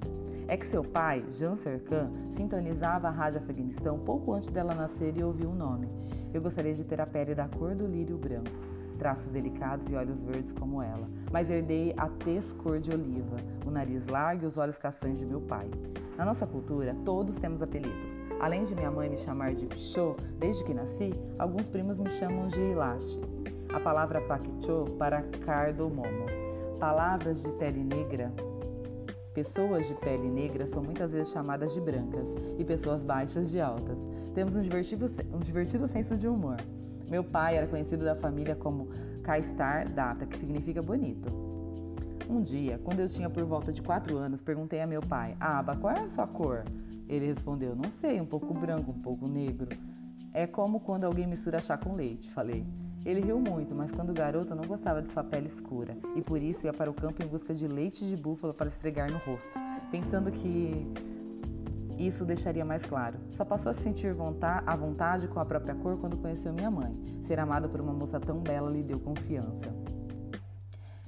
[0.52, 5.24] é que seu pai, Jan Serkan, sintonizava a Rádio Afeganistão pouco antes dela nascer e
[5.24, 5.88] ouviu o nome.
[6.34, 8.52] Eu gostaria de ter a pele da cor do lírio branco,
[9.02, 13.72] traços delicados e olhos verdes como ela, mas herdei a tez cor de oliva, o
[13.72, 15.68] nariz largo e os olhos castanhos de meu pai.
[16.16, 18.12] Na nossa cultura, todos temos apelidos.
[18.40, 22.48] Além de minha mãe me chamar de Pichô desde que nasci, alguns primos me chamam
[22.48, 23.20] de Ilache.
[23.74, 26.28] A palavra Paquichô para cardomomo.
[26.80, 28.32] Palavras de pele negra
[29.34, 32.28] Pessoas de pele negra são muitas vezes chamadas de brancas
[32.60, 33.98] e pessoas baixas de altas.
[34.36, 36.58] Temos um divertido, um divertido senso de humor.
[37.12, 38.88] Meu pai era conhecido da família como
[39.22, 41.28] Kaistar Data, que significa bonito.
[42.30, 45.76] Um dia, quando eu tinha por volta de 4 anos, perguntei a meu pai: Aba,
[45.76, 46.64] qual é a sua cor?
[47.10, 49.68] Ele respondeu: Não sei, um pouco branco, um pouco negro.
[50.34, 52.66] É como quando alguém mistura chá com leite, falei.
[53.06, 56.66] Ele riu muito, mas quando garoto não gostava de sua pele escura e por isso
[56.66, 59.60] ia para o campo em busca de leite de búfalo para esfregar no rosto,
[59.92, 60.88] pensando que
[62.08, 63.20] isso deixaria mais claro.
[63.32, 64.16] Só passou a se sentir
[64.66, 66.96] à vontade com a própria cor quando conheceu minha mãe.
[67.24, 69.74] Ser amado por uma moça tão bela lhe deu confiança.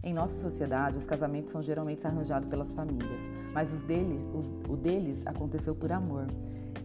[0.03, 3.21] Em nossa sociedade, os casamentos são geralmente arranjados pelas famílias,
[3.53, 6.27] mas os dele, os, o deles aconteceu por amor.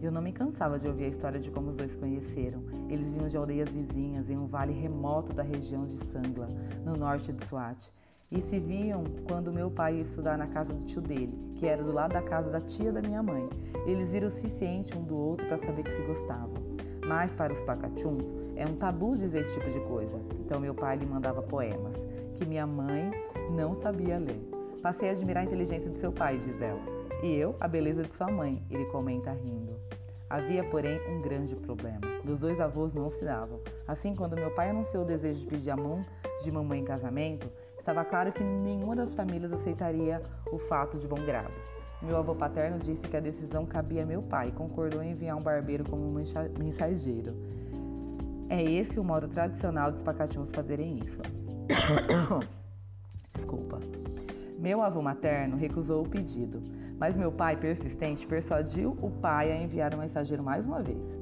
[0.01, 2.63] Eu não me cansava de ouvir a história de como os dois conheceram.
[2.87, 6.47] Eles vinham de aldeias vizinhas em um vale remoto da região de Sangla,
[6.85, 7.91] no norte de Swat.
[8.31, 11.83] E se viam quando meu pai ia estudar na casa do tio dele, que era
[11.83, 13.49] do lado da casa da tia da minha mãe.
[13.87, 16.53] Eles viram o suficiente um do outro para saber que se gostavam.
[17.07, 20.19] Mas para os pacachuns é um tabu dizer esse tipo de coisa.
[20.39, 21.95] Então meu pai lhe mandava poemas,
[22.35, 23.09] que minha mãe
[23.55, 24.39] não sabia ler.
[24.79, 26.81] Passei a admirar a inteligência de seu pai, diz ela.
[27.23, 29.75] E eu, a beleza de sua mãe, ele comenta rindo.
[30.29, 32.01] Havia, porém, um grande problema.
[32.23, 33.59] Meus dois avós não se davam.
[33.87, 36.03] Assim, quando meu pai anunciou o desejo de pedir a mão
[36.43, 37.51] de mamãe em casamento,
[37.89, 40.21] estava claro que nenhuma das famílias aceitaria
[40.51, 41.51] o fato de bom grado.
[42.03, 45.35] Meu avô paterno disse que a decisão cabia a meu pai e concordou em enviar
[45.35, 46.03] um barbeiro como
[46.59, 47.35] mensageiro.
[48.47, 51.19] É esse o modo tradicional dos pacatinhos fazerem isso.
[53.33, 53.79] Desculpa.
[54.59, 56.61] Meu avô materno recusou o pedido,
[56.99, 61.19] mas meu pai, persistente, persuadiu o pai a enviar um mensageiro mais uma vez.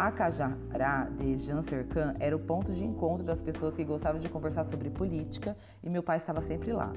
[0.00, 4.30] A Cajará de Janser Khan era o ponto de encontro das pessoas que gostavam de
[4.30, 6.90] conversar sobre política e meu pai estava sempre lá.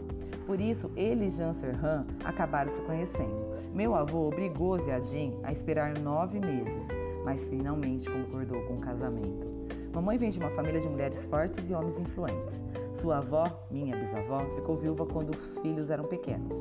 [0.47, 3.58] Por isso, ele e Janser Khan acabaram se conhecendo.
[3.74, 6.88] Meu avô obrigou Ziadin a esperar nove meses,
[7.26, 9.51] mas finalmente concordou com o casamento.
[9.93, 12.64] Mamãe vem de uma família de mulheres fortes e homens influentes.
[12.93, 16.54] Sua avó, minha bisavó, ficou viúva quando os filhos eram pequenos.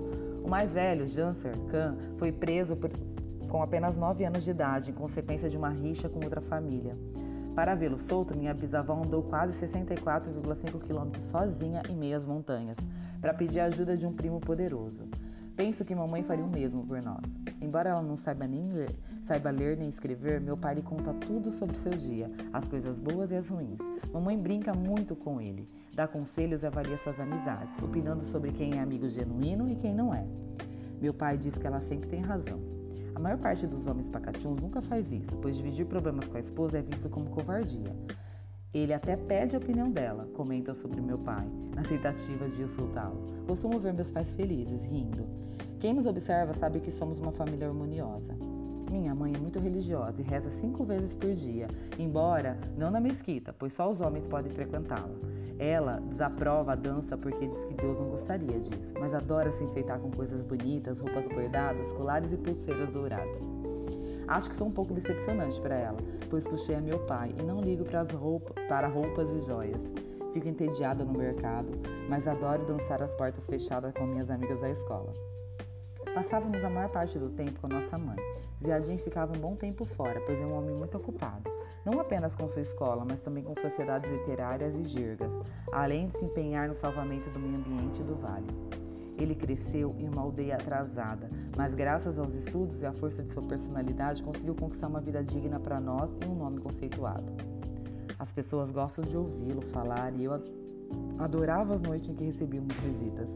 [0.43, 2.91] O mais velho, Janser Khan, foi preso por,
[3.53, 6.97] com apenas 9 anos de idade, em consequência de uma rixa com outra família.
[7.55, 12.79] Para vê-lo solto, minha bisavó andou quase 64,5 quilômetros sozinha em meias montanhas,
[13.21, 15.07] para pedir a ajuda de um primo poderoso.
[15.55, 17.21] Penso que mamãe faria o mesmo por nós.
[17.61, 21.51] Embora ela não saiba nem ler, saiba ler nem escrever, meu pai lhe conta tudo
[21.51, 23.81] sobre seu dia, as coisas boas e as ruins.
[24.15, 28.81] Mamãe brinca muito com ele, dá conselhos e avalia suas amizades, opinando sobre quem é
[28.81, 30.27] amigo genuíno e quem não é.
[30.99, 32.82] Meu pai diz que ela sempre tem razão.
[33.23, 36.83] Maior parte dos homens pacatuns nunca faz isso, pois dividir problemas com a esposa é
[36.83, 37.95] visto como covardia.
[38.75, 43.25] Ele até pede a opinião dela, comenta sobre meu pai, na tentativa de insultá-lo.
[43.47, 45.25] Costumo ver meus pais felizes, rindo.
[45.79, 48.35] Quem nos observa sabe que somos uma família harmoniosa.
[48.93, 51.67] Minha mãe é muito religiosa e reza cinco vezes por dia,
[51.99, 55.17] embora não na mesquita, pois só os homens podem frequentá-la.
[55.59, 59.99] Ela desaprova a dança porque diz que Deus não gostaria disso, mas adora se enfeitar
[59.99, 63.41] com coisas bonitas, roupas bordadas, colares e pulseiras douradas.
[64.29, 67.63] Acho que sou um pouco decepcionante para ela, pois puxei a meu pai e não
[67.63, 69.81] ligo para, roupa, para roupas e joias.
[70.35, 71.73] Fico entediada no mercado,
[72.11, 75.32] mas adoro dançar às portas fechadas com minhas amigas da escola.
[76.15, 78.19] Passávamos a maior parte do tempo com nossa mãe.
[78.63, 81.51] Ziadin ficava um bom tempo fora, pois é um homem muito ocupado,
[81.87, 85.33] não apenas com sua escola, mas também com sociedades literárias e girgas,
[85.73, 88.47] além de se empenhar no salvamento do meio ambiente do vale.
[89.19, 93.43] Ele cresceu em uma aldeia atrasada, mas graças aos estudos e à força de sua
[93.43, 97.33] personalidade conseguiu conquistar uma vida digna para nós e um nome conceituado.
[98.19, 100.33] As pessoas gostam de ouvi-lo falar e eu
[101.19, 103.31] adorava as noites em que recebíamos visitas.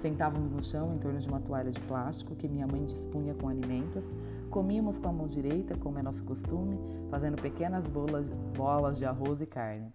[0.00, 3.48] Sentávamos no chão em torno de uma toalha de plástico que minha mãe dispunha com
[3.48, 4.12] alimentos,
[4.48, 6.78] comíamos com a mão direita, como é nosso costume,
[7.10, 9.92] fazendo pequenas bolas, bolas de arroz e carne.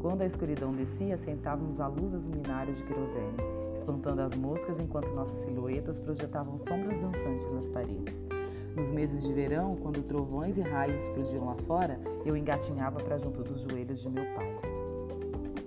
[0.00, 3.36] Quando a escuridão descia, sentávamos à luz das luminárias de querosene,
[3.74, 8.24] espantando as moscas enquanto nossas silhuetas projetavam sombras dançantes nas paredes.
[8.76, 13.42] Nos meses de verão, quando trovões e raios explodiam lá fora, eu engatinhava para junto
[13.42, 14.71] dos joelhos de meu pai.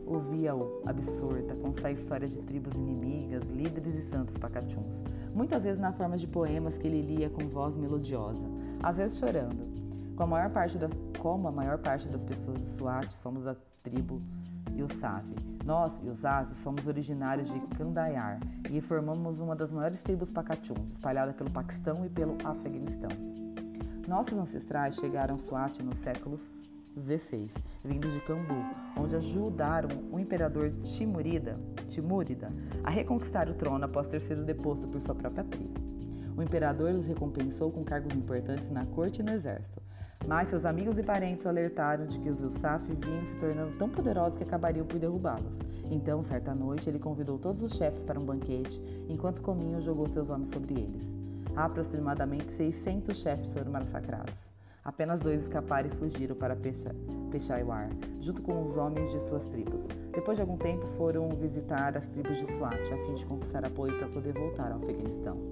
[0.05, 5.03] Ouvia-o, absorta, contar histórias de tribos inimigas, líderes e santos pacachuns,
[5.33, 8.43] muitas vezes na forma de poemas que ele lia com voz melodiosa,
[8.83, 9.65] às vezes chorando.
[10.15, 10.87] Com a maior parte da,
[11.19, 14.21] como a maior parte das pessoas de Swat, somos da tribo
[14.71, 15.35] Yusavi.
[15.65, 18.39] Nós, Yusavi, somos originários de Kandayar
[18.69, 23.09] e formamos uma das maiores tribos pacachuns, espalhada pelo Paquistão e pelo Afeganistão.
[24.07, 26.64] Nossos ancestrais chegaram a nos séculos
[26.99, 27.49] XVI,
[27.83, 28.55] vindos de Cambu,
[28.97, 32.51] onde ajudaram o imperador Timurida, Timúrida
[32.83, 35.79] a reconquistar o trono após ter sido deposto por sua própria tribo.
[36.37, 39.81] O imperador os recompensou com cargos importantes na corte e no exército.
[40.27, 44.37] Mas seus amigos e parentes alertaram de que os Yusuf vinham se tornando tão poderosos
[44.37, 45.59] que acabariam por derrubá-los.
[45.89, 50.29] Então, certa noite, ele convidou todos os chefes para um banquete, enquanto comiam, jogou seus
[50.29, 51.07] homens sobre eles.
[51.55, 54.54] Aproximadamente 600 chefes foram massacrados.
[54.85, 56.55] Apenas dois escaparam e fugiram para
[57.31, 57.89] Peshawar,
[58.21, 59.83] junto com os homens de suas tribos.
[60.13, 63.97] Depois de algum tempo, foram visitar as tribos de Swat, a fim de conquistar apoio
[63.97, 65.49] para poder voltar ao Afeganistão.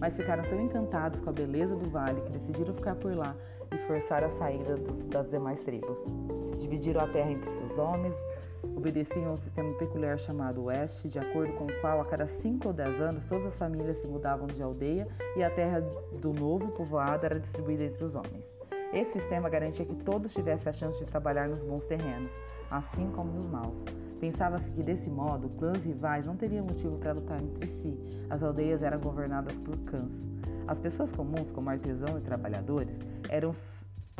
[0.00, 3.36] Mas ficaram tão encantados com a beleza do vale que decidiram ficar por lá
[3.72, 6.02] e forçar a saída dos, das demais tribos.
[6.58, 8.16] Dividiram a terra entre seus homens,
[8.64, 12.66] obedeciam a um sistema peculiar chamado Oeste, de acordo com o qual a cada 5
[12.66, 15.06] ou 10 anos todas as famílias se mudavam de aldeia
[15.36, 15.80] e a terra
[16.20, 18.61] do novo povoado era distribuída entre os homens.
[18.92, 22.30] Esse sistema garantia que todos tivessem a chance de trabalhar nos bons terrenos,
[22.70, 23.82] assim como nos maus.
[24.20, 27.98] Pensava-se que desse modo, clãs rivais não teriam motivo para lutar entre si.
[28.28, 30.22] As aldeias eram governadas por cães.
[30.66, 33.52] As pessoas comuns, como artesãos e trabalhadores, eram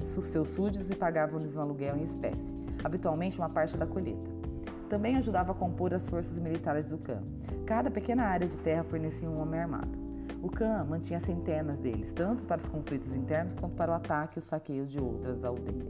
[0.02, 4.30] seus súditos e pagavam-lhes um aluguel em espécie, habitualmente uma parte da colheita.
[4.88, 7.22] Também ajudava a compor as forças militares do clã.
[7.66, 10.01] Cada pequena área de terra fornecia um homem armado.
[10.42, 14.40] O Khan mantinha centenas deles, tanto para os conflitos internos quanto para o ataque e
[14.40, 15.86] o saqueio de outras aldeias.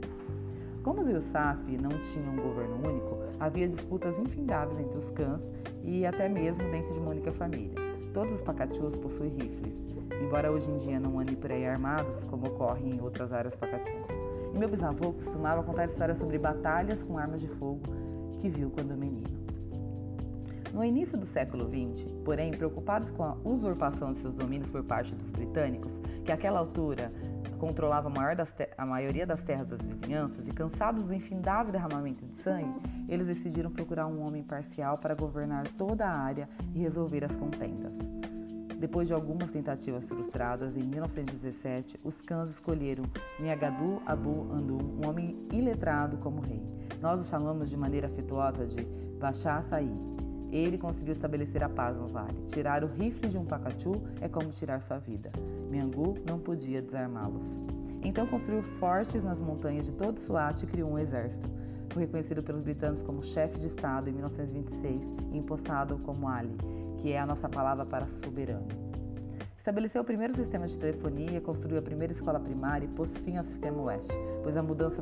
[0.83, 5.41] Como os Yusuf não tinham um governo único, havia disputas infindáveis entre os cãs
[5.81, 7.73] e até mesmo dentro de uma única família.
[8.13, 9.73] Todos os pacachus possuem rifles,
[10.21, 14.07] embora hoje em dia não andem por aí armados, como ocorre em outras áreas pacachus.
[14.53, 17.81] E meu bisavô costumava contar histórias sobre batalhas com armas de fogo
[18.39, 19.42] que viu quando menino.
[20.73, 25.13] No início do século XX, porém, preocupados com a usurpação de seus domínios por parte
[25.13, 27.13] dos britânicos, que àquela altura
[27.59, 28.11] controlava
[28.75, 33.69] a, maioria das terras das vizinhanças, e cansados do infindável derramamento de sangue, eles decidiram
[33.69, 37.93] procurar um homem parcial para governar toda a área e resolver as contendas.
[38.79, 43.05] Depois de algumas tentativas frustradas, em 1917, os cães escolheram
[43.39, 46.61] Miagadu Abu Andum, um homem iletrado, como rei.
[46.99, 48.83] Nós o chamamos de maneira afetuosa de
[49.19, 50.12] Bashar Said.
[50.53, 52.39] Ele conseguiu estabelecer a paz no vale.
[52.45, 55.31] Tirar o rifle de um pacachu é como tirar sua vida.
[55.67, 57.59] Miangu não podia desarmá-los.
[58.03, 61.49] Então construiu fortes nas montanhas de todo Suat e criou um exército.
[61.89, 66.55] Foi reconhecido pelos britânicos como chefe de Estado em 1926 e impostado como Ali,
[66.99, 68.67] que é a nossa palavra para soberano.
[69.63, 73.45] Estabeleceu o primeiro sistema de telefonia, construiu a primeira escola primária e pôs fim ao
[73.45, 75.01] sistema oeste, pois a mudança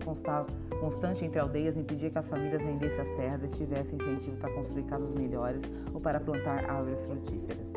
[0.80, 4.84] constante entre aldeias impedia que as famílias vendessem as terras e tivessem incentivo para construir
[4.84, 7.74] casas melhores ou para plantar árvores frutíferas.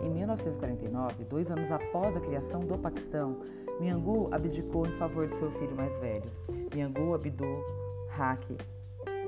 [0.00, 3.36] Em 1949, dois anos após a criação do Paquistão,
[3.78, 6.30] Miangu abdicou em favor de seu filho mais velho,
[6.74, 7.62] Miangu Abdul
[8.18, 8.56] Haq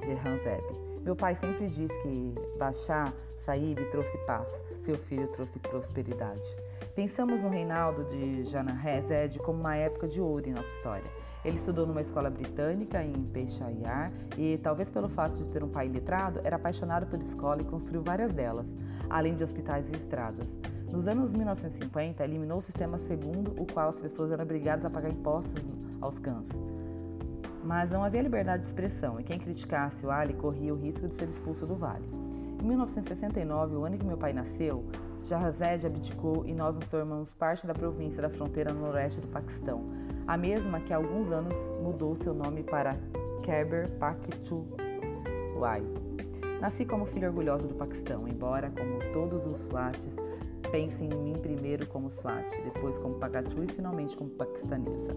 [0.03, 0.65] Jehanzeb.
[1.03, 4.49] Meu pai sempre diz que Bashar Saib trouxe paz,
[4.81, 6.64] seu filho trouxe prosperidade.
[6.95, 11.11] Pensamos no reinaldo de Janahezed como uma época de ouro em nossa história.
[11.45, 15.89] Ele estudou numa escola britânica em Peshawar e, talvez pelo fato de ter um pai
[15.89, 18.65] letrado, era apaixonado por escola e construiu várias delas,
[19.11, 20.49] além de hospitais e estradas.
[20.89, 25.11] Nos anos 1950, eliminou o sistema segundo o qual as pessoas eram obrigadas a pagar
[25.11, 25.69] impostos
[26.01, 26.49] aos cães.
[27.65, 31.15] Mas não havia liberdade de expressão e quem criticasse o Ali corria o risco de
[31.15, 32.09] ser expulso do vale.
[32.63, 34.85] Em 1969, o ano que meu pai nasceu,
[35.25, 39.89] Shahrazad abdicou e nós nos tornamos parte da província da fronteira noroeste do Paquistão,
[40.27, 42.93] a mesma que há alguns anos mudou seu nome para
[43.43, 45.81] Khyber Pakhtunkhwa.
[46.61, 50.15] Nasci como filho orgulhoso do Paquistão, embora, como todos os Swatis,
[50.71, 55.15] pensem em mim primeiro como Swati, depois como Pakachu e finalmente como paquistanesa.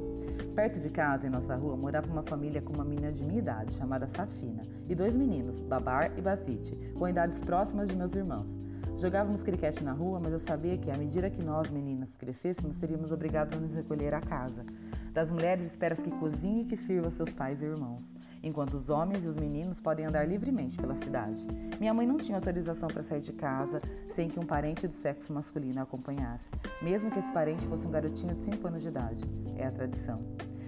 [0.55, 3.73] Perto de casa, em nossa rua, morava uma família com uma menina de minha idade,
[3.73, 8.66] chamada Safina, e dois meninos, Babar e Basit, com idades próximas de meus irmãos.
[8.95, 13.11] Jogávamos cricket na rua, mas eu sabia que, à medida que nós, meninas, crescêssemos, seríamos
[13.11, 14.65] obrigados a nos recolher à casa.
[15.13, 18.03] Das mulheres, esperas que cozinhe e que sirva seus pais e irmãos,
[18.41, 21.45] enquanto os homens e os meninos podem andar livremente pela cidade.
[21.79, 23.81] Minha mãe não tinha autorização para sair de casa
[24.13, 26.49] sem que um parente do sexo masculino a acompanhasse,
[26.81, 29.23] mesmo que esse parente fosse um garotinho de 5 anos de idade.
[29.55, 30.21] É a tradição.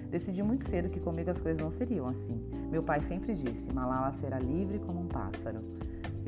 [0.09, 2.41] Decidi muito cedo que comigo as coisas não seriam assim.
[2.71, 5.63] Meu pai sempre disse: Malala será livre como um pássaro.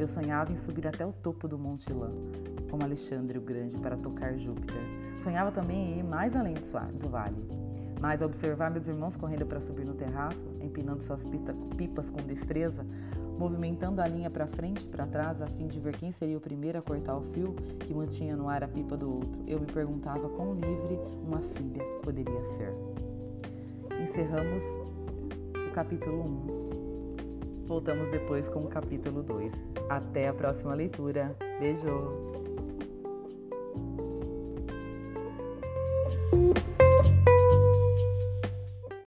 [0.02, 2.10] Eu sonhava em subir até o topo do Monte Lã,
[2.72, 4.82] como Alexandre o Grande, para tocar Júpiter.
[5.20, 7.38] Sonhava também em ir mais além do vale.
[8.00, 11.24] Mas ao observar meus irmãos correndo para subir no terraço, empinando suas
[11.78, 12.84] pipas com destreza,
[13.38, 16.42] movimentando a linha para frente e para trás a fim de ver quem seria o
[16.42, 19.68] primeiro a cortar o fio que mantinha no ar a pipa do outro, eu me
[19.68, 22.74] perguntava quão livre uma filha poderia ser.
[24.02, 24.64] Encerramos
[25.70, 26.24] o capítulo
[26.58, 26.61] 1
[27.72, 29.54] Voltamos depois com o capítulo 2.
[29.88, 31.34] Até a próxima leitura.
[31.58, 31.88] Beijo!